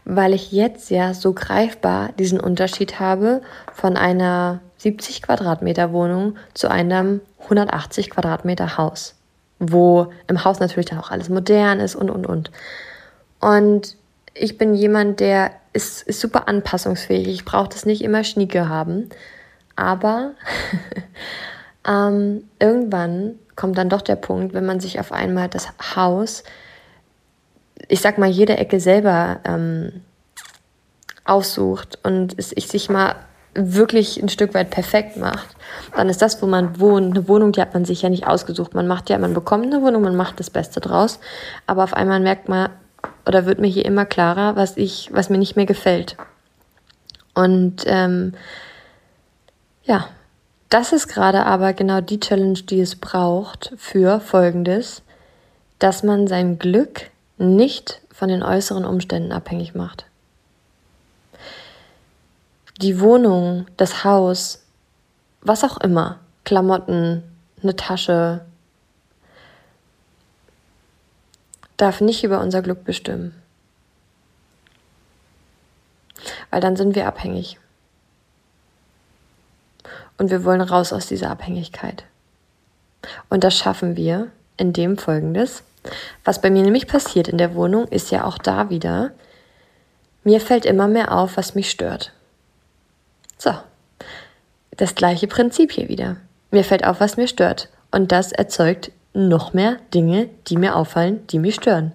weil 0.06 0.34
ich 0.34 0.54
jetzt 0.54 0.90
ja 0.90 1.14
so 1.14 1.34
greifbar 1.34 2.14
diesen 2.18 2.40
Unterschied 2.40 3.02
habe 3.02 3.42
von 3.74 3.98
einer 3.98 4.62
70 4.78 5.22
Quadratmeter 5.22 5.92
Wohnung 5.92 6.38
zu 6.54 6.70
einem 6.70 7.20
180 7.44 8.10
Quadratmeter 8.10 8.78
Haus, 8.78 9.16
wo 9.60 10.14
im 10.28 10.46
Haus 10.46 10.62
natürlich 10.62 10.90
dann 10.90 11.00
auch 11.00 11.12
alles 11.12 11.28
modern 11.28 11.82
ist 11.82 11.96
und 11.96 12.10
und 12.10 12.26
und. 12.26 12.52
Und 13.46 13.96
ich 14.34 14.58
bin 14.58 14.74
jemand, 14.74 15.20
der 15.20 15.52
ist, 15.72 16.02
ist 16.02 16.20
super 16.20 16.48
anpassungsfähig. 16.48 17.28
Ich 17.28 17.46
brauche 17.46 17.70
das 17.70 17.86
nicht 17.86 18.02
immer 18.02 18.24
schnieke 18.24 18.70
haben. 18.70 19.10
Aber 19.76 20.32
ähm, 21.88 22.50
irgendwann 22.60 23.36
kommt 23.56 23.78
dann 23.78 23.90
doch 23.90 24.02
der 24.02 24.16
Punkt, 24.16 24.56
wenn 24.56 24.66
man 24.66 24.80
sich 24.80 25.00
auf 25.00 25.12
einmal 25.12 25.48
das 25.48 25.68
Haus, 25.96 26.44
ich 27.88 28.02
sag 28.02 28.18
mal, 28.18 28.30
jede 28.30 28.58
Ecke 28.58 28.80
selber 28.80 29.42
ähm, 29.44 30.02
aussucht 31.24 32.00
und 32.02 32.34
es 32.40 32.52
ich 32.52 32.68
sich 32.68 32.90
mal 32.90 33.16
wirklich 33.54 34.22
ein 34.22 34.30
Stück 34.30 34.56
weit 34.56 34.72
perfekt 34.72 35.18
macht, 35.18 35.56
dann 35.96 36.10
ist 36.10 36.24
das, 36.24 36.42
wo 36.42 36.48
man 36.48 36.80
wohnt, 36.80 37.16
eine 37.16 37.28
Wohnung, 37.28 37.52
die 37.52 37.62
hat 37.62 37.76
man 37.76 37.86
sich 37.86 38.02
ja 38.02 38.10
nicht 38.10 38.26
ausgesucht. 38.26 38.74
Man 38.74 38.88
macht 38.88 39.12
ja, 39.12 39.20
man 39.20 39.36
bekommt 39.36 39.68
eine 39.68 39.84
Wohnung, 39.84 40.02
man 40.02 40.16
macht 40.16 40.40
das 40.40 40.50
Beste 40.50 40.80
draus, 40.80 41.20
aber 41.68 41.84
auf 41.84 41.94
einmal 41.94 42.20
merkt 42.20 42.50
man, 42.50 42.70
oder 43.26 43.46
wird 43.46 43.60
mir 43.60 43.68
hier 43.68 43.86
immer 43.86 44.06
klarer, 44.06 44.56
was 44.56 44.78
ich, 44.78 45.10
was 45.12 45.30
mir 45.30 45.38
nicht 45.38 45.56
mehr 45.56 45.66
gefällt. 45.66 46.18
Und 47.34 47.84
ähm, 47.86 48.34
ja, 49.84 50.08
das 50.70 50.94
ist 50.94 51.08
gerade 51.08 51.46
aber 51.46 51.74
genau 51.74 52.02
die 52.02 52.20
Challenge, 52.20 52.60
die 52.60 52.82
es 52.82 52.96
braucht 52.96 53.74
für 53.78 54.20
Folgendes, 54.20 55.04
dass 55.80 56.04
man 56.04 56.28
sein 56.28 56.58
Glück 56.60 57.10
nicht 57.38 58.02
von 58.12 58.30
den 58.30 58.44
äußeren 58.44 58.86
Umständen 58.86 59.32
abhängig 59.32 59.76
macht. 59.76 60.06
Die 62.82 63.00
Wohnung, 63.00 63.68
das 63.78 64.04
Haus, 64.04 64.64
was 65.42 65.64
auch 65.64 65.78
immer, 65.78 66.20
Klamotten, 66.44 67.24
eine 67.62 67.76
Tasche, 67.76 68.46
darf 71.78 72.02
nicht 72.02 72.24
über 72.24 72.40
unser 72.42 72.62
Glück 72.62 72.84
bestimmen. 72.84 73.42
Weil 76.50 76.62
dann 76.62 76.76
sind 76.76 76.96
wir 76.96 77.08
abhängig. 77.08 77.60
Und 80.18 80.32
wir 80.32 80.44
wollen 80.44 80.62
raus 80.62 80.94
aus 80.94 81.08
dieser 81.08 81.30
Abhängigkeit. 81.30 82.06
Und 83.30 83.44
das 83.44 83.58
schaffen 83.58 83.96
wir, 83.96 84.32
indem 84.58 84.98
folgendes. 84.98 85.64
Was 86.24 86.42
bei 86.42 86.50
mir 86.50 86.64
nämlich 86.64 86.88
passiert 86.88 87.28
in 87.28 87.38
der 87.38 87.54
Wohnung, 87.56 87.88
ist 87.88 88.12
ja 88.12 88.24
auch 88.24 88.38
da 88.38 88.70
wieder, 88.70 89.12
mir 90.24 90.42
fällt 90.42 90.66
immer 90.66 90.88
mehr 90.88 91.12
auf, 91.12 91.38
was 91.38 91.54
mich 91.54 91.70
stört. 91.70 92.12
So, 93.38 93.54
das 94.72 94.96
gleiche 94.96 95.28
Prinzip 95.28 95.72
hier 95.72 95.88
wieder. 95.88 96.18
Mir 96.50 96.64
fällt 96.64 96.86
auf, 96.86 97.00
was 97.00 97.18
mir 97.18 97.28
stört. 97.28 97.70
Und 97.92 98.12
das 98.12 98.32
erzeugt 98.32 98.92
noch 99.16 99.54
mehr 99.54 99.78
Dinge, 99.94 100.30
die 100.48 100.58
mir 100.58 100.76
auffallen, 100.76 101.26
die 101.28 101.40
mich 101.40 101.56
stören. 101.56 101.94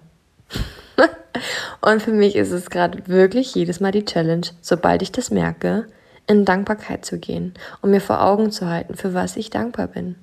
und 1.81 2.03
für 2.03 2.13
mich 2.13 2.35
ist 2.35 2.51
es 2.51 2.71
gerade 2.71 3.07
wirklich 3.07 3.55
jedes 3.55 3.79
Mal 3.79 3.93
die 3.93 4.05
Challenge, 4.05 4.47
sobald 4.63 5.03
ich 5.03 5.13
das 5.13 5.31
merke, 5.31 5.87
in 6.27 6.45
Dankbarkeit 6.45 7.05
zu 7.05 7.19
gehen 7.19 7.55
und 7.83 7.91
mir 7.91 8.01
vor 8.01 8.23
Augen 8.23 8.51
zu 8.51 8.69
halten, 8.69 8.95
für 8.95 9.15
was 9.15 9.37
ich 9.37 9.51
dankbar 9.51 9.89
bin. 9.89 10.17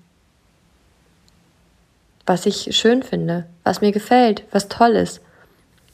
Was 2.25 2.45
ich 2.45 2.75
schön 2.75 3.03
finde, 3.03 3.45
was 3.63 3.81
mir 3.81 3.91
gefällt, 3.91 4.43
was 4.51 4.67
toll 4.67 4.91
ist. 4.91 5.21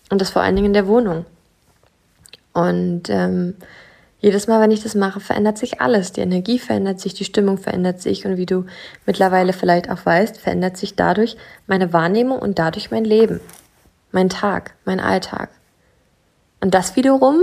Und 0.10 0.22
das 0.22 0.29
vor 0.29 0.41
allen 0.41 0.55
Dingen 0.55 0.67
in 0.67 0.74
der 0.74 0.88
Wohnung. 0.88 1.25
Und 2.53 3.10
ähm, 3.10 3.55
jedes 4.24 4.48
Mal, 4.48 4.62
wenn 4.62 4.72
ich 4.72 4.82
das 4.82 4.96
mache, 4.96 5.20
verändert 5.20 5.58
sich 5.58 5.82
alles. 5.82 6.13
Die 6.13 6.22
Energie 6.22 6.58
verändert 6.58 7.01
sich, 7.01 7.13
die 7.13 7.25
Stimmung 7.25 7.58
verändert 7.58 8.00
sich 8.00 8.25
und 8.25 8.38
wie 8.38 8.46
du 8.46 8.65
mittlerweile 9.06 9.51
vielleicht 9.51 9.92
auch 9.92 10.06
weißt, 10.06 10.38
verändert 10.38 10.77
sich 10.77 10.96
dadurch 10.96 11.36
meine 11.68 11.92
Wahrnehmung 11.92 12.39
und 12.39 12.58
dadurch 12.58 12.89
mein 12.89 13.03
Leben, 13.03 13.42
mein 14.13 14.30
Tag, 14.30 14.75
mein 14.86 15.01
Alltag. 15.01 15.50
Und 16.62 16.74
das 16.74 16.96
wiederum 16.96 17.42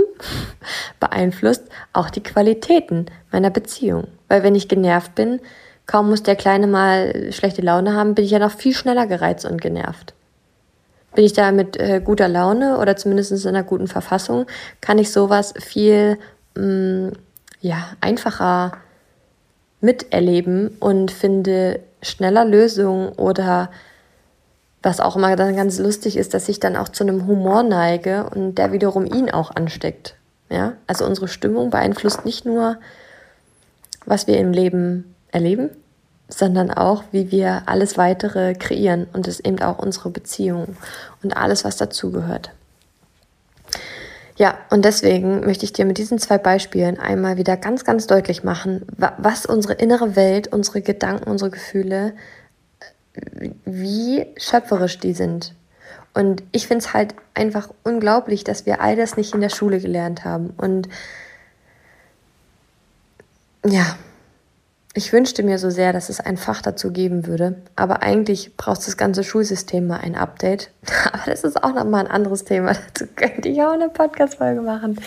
beeinflusst 0.99 1.65
auch 1.93 2.09
die 2.09 2.23
Qualitäten 2.23 3.05
meiner 3.31 3.51
Beziehung. 3.51 4.07
Weil 4.27 4.41
wenn 4.41 4.55
ich 4.55 4.67
genervt 4.67 5.13
bin, 5.13 5.39
kaum 5.85 6.09
muss 6.09 6.23
der 6.23 6.35
Kleine 6.35 6.65
mal 6.65 7.31
schlechte 7.31 7.61
Laune 7.61 7.93
haben, 7.93 8.15
bin 8.15 8.25
ich 8.25 8.31
ja 8.31 8.39
noch 8.39 8.53
viel 8.53 8.73
schneller 8.73 9.05
gereizt 9.05 9.45
und 9.45 9.61
genervt. 9.61 10.15
Bin 11.13 11.25
ich 11.25 11.33
da 11.33 11.51
mit 11.51 11.77
äh, 11.77 12.01
guter 12.03 12.27
Laune 12.27 12.79
oder 12.79 12.95
zumindest 12.95 13.33
in 13.33 13.49
einer 13.49 13.63
guten 13.63 13.87
Verfassung, 13.87 14.47
kann 14.79 14.97
ich 14.97 15.11
sowas 15.11 15.53
viel 15.59 16.17
mh, 16.55 16.63
mm, 16.63 17.11
ja, 17.61 17.89
einfacher 18.01 18.73
miterleben 19.81 20.69
und 20.79 21.11
finde 21.11 21.79
schneller 22.01 22.45
Lösungen 22.45 23.09
oder 23.09 23.69
was 24.83 24.99
auch 24.99 25.15
immer 25.15 25.35
dann 25.35 25.55
ganz 25.55 25.77
lustig 25.77 26.17
ist, 26.17 26.33
dass 26.33 26.49
ich 26.49 26.59
dann 26.59 26.75
auch 26.75 26.89
zu 26.89 27.03
einem 27.03 27.27
Humor 27.27 27.63
neige 27.63 28.25
und 28.29 28.55
der 28.55 28.71
wiederum 28.71 29.05
ihn 29.05 29.29
auch 29.29 29.51
ansteckt. 29.55 30.15
Ja, 30.49 30.73
also 30.87 31.05
unsere 31.05 31.27
Stimmung 31.27 31.69
beeinflusst 31.69 32.25
nicht 32.25 32.45
nur, 32.45 32.77
was 34.05 34.27
wir 34.27 34.37
im 34.37 34.51
Leben 34.51 35.15
erleben, 35.31 35.69
sondern 36.27 36.71
auch, 36.71 37.03
wie 37.11 37.31
wir 37.31 37.63
alles 37.67 37.97
weitere 37.97 38.55
kreieren 38.55 39.07
und 39.13 39.27
es 39.27 39.39
eben 39.39 39.61
auch 39.61 39.79
unsere 39.79 40.09
Beziehung 40.09 40.75
und 41.23 41.37
alles, 41.37 41.63
was 41.63 41.77
dazugehört. 41.77 42.51
Ja, 44.41 44.57
und 44.71 44.85
deswegen 44.85 45.41
möchte 45.41 45.65
ich 45.65 45.73
dir 45.73 45.85
mit 45.85 45.99
diesen 45.99 46.17
zwei 46.17 46.39
Beispielen 46.39 46.99
einmal 46.99 47.37
wieder 47.37 47.57
ganz, 47.57 47.85
ganz 47.85 48.07
deutlich 48.07 48.43
machen, 48.43 48.87
was 49.19 49.45
unsere 49.45 49.73
innere 49.73 50.15
Welt, 50.15 50.47
unsere 50.47 50.81
Gedanken, 50.81 51.29
unsere 51.29 51.51
Gefühle, 51.51 52.15
wie 53.65 54.25
schöpferisch 54.37 54.97
die 54.97 55.13
sind. 55.13 55.53
Und 56.15 56.41
ich 56.53 56.65
finde 56.65 56.83
es 56.83 56.91
halt 56.91 57.13
einfach 57.35 57.69
unglaublich, 57.83 58.43
dass 58.43 58.65
wir 58.65 58.81
all 58.81 58.95
das 58.95 59.15
nicht 59.15 59.35
in 59.35 59.41
der 59.41 59.49
Schule 59.49 59.79
gelernt 59.79 60.25
haben. 60.25 60.55
Und 60.57 60.89
ja, 63.63 63.95
ich 64.93 65.13
wünschte 65.13 65.41
mir 65.41 65.57
so 65.57 65.69
sehr, 65.69 65.93
dass 65.93 66.09
es 66.09 66.19
ein 66.19 66.35
Fach 66.35 66.61
dazu 66.61 66.91
geben 66.91 67.25
würde, 67.25 67.55
aber 67.77 68.01
eigentlich 68.01 68.57
braucht 68.57 68.85
das 68.85 68.97
ganze 68.97 69.23
Schulsystem 69.23 69.87
mal 69.87 70.01
ein 70.01 70.15
Update. 70.15 70.69
Aber 71.13 71.23
das 71.27 71.45
ist 71.45 71.63
auch 71.63 71.73
nochmal 71.73 72.05
ein 72.05 72.11
anderes 72.11 72.43
Thema. 72.43 72.73
Dazu 72.87 73.05
könnte 73.15 73.47
ich 73.47 73.61
auch 73.61 73.71
eine 73.71 73.87
Podcast-Folge 73.87 74.61
machen. 74.61 74.99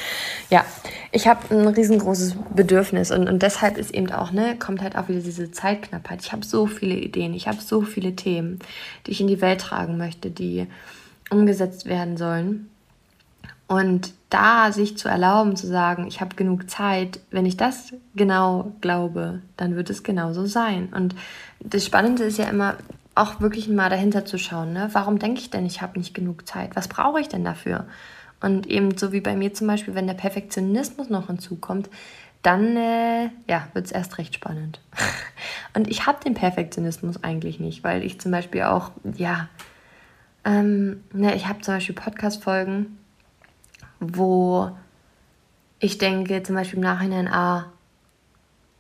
Ja, 0.49 0.65
ich 1.13 1.29
habe 1.29 1.55
ein 1.55 1.69
riesengroßes 1.69 2.37
Bedürfnis 2.55 3.11
und, 3.11 3.29
und 3.29 3.43
deshalb 3.43 3.77
ist 3.77 3.91
eben 3.91 4.11
auch, 4.11 4.33
ne, 4.33 4.57
kommt 4.59 4.81
halt 4.81 4.97
auch 4.97 5.09
wieder 5.09 5.21
diese 5.21 5.51
Zeitknappheit. 5.51 6.23
Ich 6.23 6.33
habe 6.33 6.47
so 6.47 6.67
viele 6.67 6.95
Ideen, 6.95 7.35
ich 7.35 7.47
habe 7.47 7.61
so 7.61 7.83
viele 7.83 8.17
Themen, 8.17 8.61
die 9.07 9.11
ich 9.11 9.21
in 9.21 9.27
die 9.27 9.43
Welt 9.43 9.61
tragen 9.61 9.99
möchte, 9.99 10.31
die 10.31 10.67
umgesetzt 11.31 11.85
werden 11.85 12.17
sollen. 12.17 12.71
Und 13.67 14.13
da 14.29 14.73
sich 14.73 14.99
zu 14.99 15.09
erlauben, 15.09 15.57
zu 15.57 15.67
sagen, 15.67 16.07
ich 16.07 16.21
habe 16.21 16.37
genug 16.37 16.69
Zeit, 16.69 17.21
wenn 17.31 17.47
ich 17.47 17.57
das 17.57 17.95
genau 18.15 18.73
glaube, 18.81 19.41
dann 19.57 19.75
wird 19.75 19.89
es 19.91 20.03
genauso 20.03 20.45
sein. 20.45 20.89
Und 20.95 21.15
das 21.61 21.87
Spannende 21.87 22.25
ist 22.25 22.39
ja 22.39 22.47
immer, 22.47 22.77
auch 23.15 23.41
wirklich 23.41 23.69
mal 23.69 23.91
dahinter 23.91 24.25
zu 24.25 24.39
schauen, 24.39 24.73
ne? 24.73 24.89
warum 24.93 25.19
denke 25.19 25.41
ich 25.41 25.51
denn, 25.51 25.65
ich 25.67 25.83
habe 25.83 25.99
nicht 25.99 26.15
genug 26.15 26.49
Zeit? 26.49 26.75
Was 26.75 26.89
brauche 26.89 27.21
ich 27.21 27.29
denn 27.29 27.45
dafür? 27.45 27.87
Und 28.41 28.67
eben 28.67 28.99
so 28.99 29.13
wie 29.13 29.21
bei 29.21 29.37
mir 29.37 29.55
zum 29.55 29.69
Beispiel, 29.69 29.95
wenn 29.95 30.07
der 30.07 30.15
Perfektionismus 30.15 31.09
noch 31.09 31.29
hinzukommt, 31.29 31.89
dann 32.43 32.77
äh, 32.77 33.31
ja, 33.49 33.69
wird 33.73 33.87
es 33.87 33.93
erst 33.93 34.19
recht 34.19 34.35
spannend. 34.35 34.81
Und 35.75 35.89
ich 35.89 36.07
habe 36.07 36.23
den 36.23 36.35
Perfektionismus 36.35 37.23
eigentlich 37.25 37.59
nicht, 37.59 37.85
weil 37.85 38.03
ich 38.03 38.21
zum 38.21 38.33
Beispiel 38.33 38.65
auch, 38.65 38.91
ja, 39.17 39.49
ähm, 40.45 41.03
ne, 41.13 41.35
ich 41.35 41.47
habe 41.49 41.63
zum 41.63 41.75
Beispiel 41.75 41.95
Podcast-Folgen, 41.95 42.99
wo 44.01 44.71
ich 45.79 45.99
denke, 45.99 46.43
zum 46.43 46.55
Beispiel 46.55 46.79
im 46.79 46.85
Nachhinein, 46.85 47.29
ah, 47.29 47.67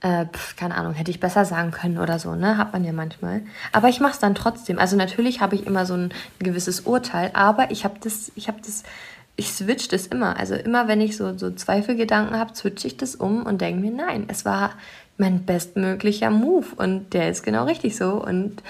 äh, 0.01 0.27
pf, 0.27 0.57
keine 0.57 0.75
Ahnung, 0.75 0.93
hätte 0.93 1.11
ich 1.11 1.21
besser 1.21 1.45
sagen 1.45 1.71
können 1.71 1.99
oder 1.99 2.19
so, 2.19 2.35
ne? 2.35 2.59
Hat 2.59 2.73
man 2.73 2.85
ja 2.85 2.93
manchmal. 2.93 3.43
Aber 3.73 3.89
ich 3.89 4.01
mache 4.01 4.13
es 4.13 4.19
dann 4.19 4.35
trotzdem. 4.35 4.79
Also 4.79 4.97
natürlich 4.97 5.41
habe 5.41 5.55
ich 5.55 5.67
immer 5.67 5.87
so 5.87 5.95
ein 5.95 6.13
gewisses 6.39 6.81
Urteil, 6.81 7.31
aber 7.33 7.71
ich 7.71 7.85
habe 7.85 7.95
das, 8.01 8.31
ich 8.35 8.49
habe 8.49 8.59
das, 8.65 8.83
ich 9.37 9.53
switch 9.53 9.89
das 9.89 10.07
immer. 10.07 10.39
Also 10.39 10.55
immer, 10.55 10.89
wenn 10.89 11.01
ich 11.01 11.17
so, 11.17 11.37
so 11.39 11.51
Zweifelgedanken 11.51 12.39
habe, 12.39 12.55
switche 12.55 12.87
ich 12.87 12.97
das 12.99 13.15
um 13.17 13.45
und 13.45 13.61
denke 13.61 13.81
mir, 13.81 13.93
nein, 13.93 14.27
es 14.29 14.45
war 14.45 14.73
mein 15.17 15.45
bestmöglicher 15.45 16.31
Move 16.31 16.67
und 16.77 17.15
der 17.15 17.31
ist 17.31 17.43
genau 17.43 17.65
richtig 17.65 17.97
so 17.97 18.13
und 18.23 18.63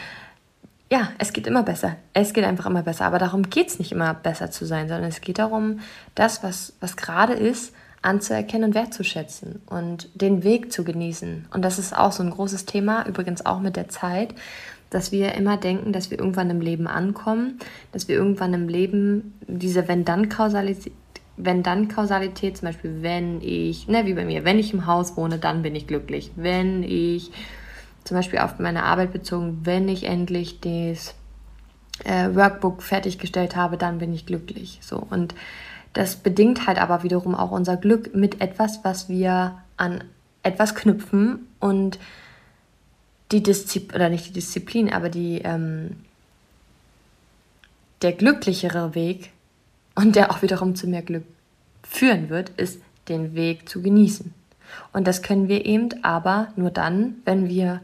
ja, 0.95 1.11
es 1.19 1.33
geht 1.33 1.49
immer 1.49 1.65
besser. 1.65 1.97
Es 2.13 2.33
geht 2.33 2.45
einfach 2.45 2.67
immer 2.67 2.85
besser. 2.85 3.07
Aber 3.07 3.19
darum 3.19 3.51
geht 3.51 3.67
es 3.67 3.81
nicht 3.81 3.91
immer 3.91 4.15
besser 4.15 4.53
zu 4.53 4.65
sein, 4.65 4.87
sondern 4.87 5.09
es 5.09 5.21
geht 5.21 5.41
darum, 5.41 5.81
das, 6.15 6.45
was, 6.45 6.75
was 6.79 6.97
gerade 6.97 7.33
ist, 7.33 7.75
anzuerkennen 8.01 8.69
und 8.69 8.75
wertzuschätzen 8.77 9.61
und 9.67 10.09
den 10.15 10.45
Weg 10.45 10.71
zu 10.71 10.85
genießen. 10.85 11.49
Und 11.53 11.63
das 11.63 11.81
ist 11.81 11.97
auch 11.97 12.13
so 12.13 12.23
ein 12.23 12.31
großes 12.31 12.65
Thema, 12.65 13.05
übrigens 13.09 13.45
auch 13.45 13.59
mit 13.59 13.75
der 13.75 13.89
Zeit, 13.89 14.37
dass 14.91 15.11
wir 15.11 15.35
immer 15.35 15.57
denken, 15.57 15.93
dass 15.93 16.13
wir 16.13 16.19
irgendwann 16.21 16.51
im 16.51 16.61
Leben 16.61 16.87
ankommen, 16.87 17.59
dass 17.91 18.07
wir 18.07 18.15
irgendwann 18.15 18.55
im 18.55 18.69
Leben 18.69 19.35
diese 19.49 19.89
Wenn-Dann-Kausalität 19.89 20.93
wenn 21.37 21.65
dann 21.65 21.89
Kausalität, 21.89 22.59
zum 22.59 22.67
Beispiel, 22.67 22.99
wenn 23.01 23.41
ich, 23.41 23.89
ne, 23.89 24.07
wie 24.07 24.15
bei 24.15 24.25
mir, 24.25 24.45
wenn 24.45 24.61
ich 24.61 24.73
im 24.73 24.87
Haus 24.87 25.17
wohne, 25.17 25.39
dann 25.39 25.63
bin 25.63 25.75
ich 25.75 25.89
glücklich. 25.89 26.31
Wenn 26.37 26.85
ich 26.85 27.33
zum 28.05 28.17
Beispiel 28.17 28.39
auf 28.41 28.59
meine 28.59 28.85
Arbeit 28.85 29.13
bezogen, 29.13 29.61
wenn 29.65 29.89
ich 29.89 30.05
endlich 30.05 30.61
das 30.61 31.15
äh, 32.05 32.35
Workbook 32.35 32.83
fertiggestellt 32.83 33.57
habe, 33.57 33.77
dann 33.77 33.99
bin 33.99 34.13
ich 34.13 34.27
glücklich. 34.27 34.79
So 34.83 34.99
und 34.99 35.35
das 35.95 36.17
bedingt 36.17 36.67
halt 36.67 36.79
aber 36.79 37.03
wiederum 37.03 37.35
auch 37.35 37.51
unser 37.51 37.77
Glück 37.77 38.15
mit 38.15 38.41
etwas, 38.41 38.81
was 38.83 39.09
wir 39.09 39.59
an 39.77 40.05
etwas 40.43 40.75
knüpfen 40.75 41.47
und 41.61 41.99
die 43.33 43.43
Disziplin, 43.43 43.97
oder 43.97 44.09
nicht 44.11 44.29
die 44.29 44.33
Disziplin, 44.33 44.93
aber 44.93 45.09
die, 45.09 45.41
ähm, 45.43 45.97
der 48.03 48.13
glücklichere 48.13 48.95
Weg 48.95 49.31
und 49.95 50.17
der 50.17 50.31
auch 50.31 50.43
wiederum 50.43 50.75
zu 50.75 50.87
mehr 50.87 51.03
Glück 51.03 51.25
führen 51.83 52.29
wird, 52.29 52.51
ist 52.51 52.81
den 53.09 53.35
Weg 53.35 53.69
zu 53.69 53.81
genießen. 53.81 54.35
Und 54.93 55.07
das 55.07 55.23
können 55.23 55.49
wir 55.49 55.65
eben 55.65 56.03
aber 56.03 56.49
nur 56.57 56.71
dann, 56.71 57.17
wenn 57.25 57.49
wir 57.49 57.81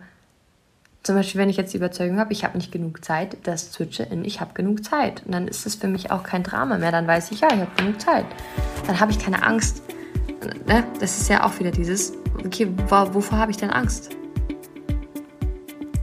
zum 1.02 1.14
Beispiel, 1.14 1.40
wenn 1.40 1.48
ich 1.48 1.56
jetzt 1.56 1.72
die 1.72 1.78
Überzeugung 1.78 2.18
habe, 2.18 2.32
ich 2.32 2.44
habe 2.44 2.58
nicht 2.58 2.70
genug 2.70 3.02
Zeit, 3.04 3.38
das 3.44 3.72
switche 3.72 4.02
in, 4.02 4.24
ich 4.24 4.40
habe 4.40 4.52
genug 4.52 4.84
Zeit. 4.84 5.22
Und 5.24 5.32
dann 5.32 5.48
ist 5.48 5.66
es 5.66 5.74
für 5.74 5.88
mich 5.88 6.10
auch 6.10 6.22
kein 6.22 6.42
Drama 6.42 6.76
mehr. 6.76 6.92
Dann 6.92 7.06
weiß 7.06 7.30
ich, 7.30 7.40
ja, 7.40 7.48
ich 7.48 7.60
habe 7.60 7.70
genug 7.76 8.00
Zeit. 8.00 8.26
Dann 8.86 9.00
habe 9.00 9.10
ich 9.10 9.18
keine 9.18 9.42
Angst. 9.42 9.82
Ne? 10.66 10.84
Das 11.00 11.18
ist 11.18 11.30
ja 11.30 11.44
auch 11.44 11.58
wieder 11.58 11.70
dieses, 11.70 12.12
okay, 12.44 12.68
wovor 12.88 13.38
habe 13.38 13.50
ich 13.50 13.56
denn 13.56 13.70
Angst? 13.70 14.10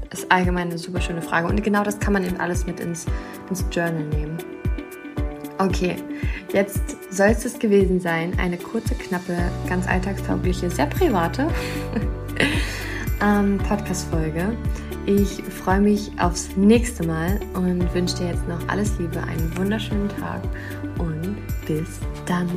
Das 0.10 0.22
ist 0.22 0.32
allgemein 0.32 0.70
eine 0.70 0.80
super 0.80 1.00
schöne 1.00 1.22
Frage. 1.22 1.48
Und 1.48 1.64
genau 1.64 1.84
das 1.84 2.00
kann 2.00 2.14
man 2.14 2.26
eben 2.26 2.40
alles 2.40 2.66
mit 2.66 2.80
ins, 2.80 3.06
ins 3.50 3.64
Journal 3.72 4.04
nehmen. 4.04 4.38
Okay, 5.60 5.96
jetzt 6.54 6.82
soll 7.12 7.28
es 7.28 7.44
das 7.44 7.60
gewesen 7.60 8.00
sein. 8.00 8.34
Eine 8.40 8.58
kurze, 8.58 8.96
knappe, 8.96 9.36
ganz 9.70 9.88
alltagstaugliche, 9.88 10.72
sehr 10.72 10.88
private 10.88 11.50
ähm, 13.22 13.60
Podcast-Folge. 13.60 14.56
Ich 15.10 15.42
freue 15.42 15.80
mich 15.80 16.12
aufs 16.20 16.50
nächste 16.58 17.08
Mal 17.08 17.40
und 17.54 17.94
wünsche 17.94 18.18
dir 18.18 18.28
jetzt 18.28 18.46
noch 18.46 18.60
alles 18.68 19.00
Liebe, 19.00 19.24
einen 19.24 19.58
wunderschönen 19.58 20.10
Tag 20.10 20.42
und 21.00 21.38
bis 21.66 22.02
dann. 22.26 22.50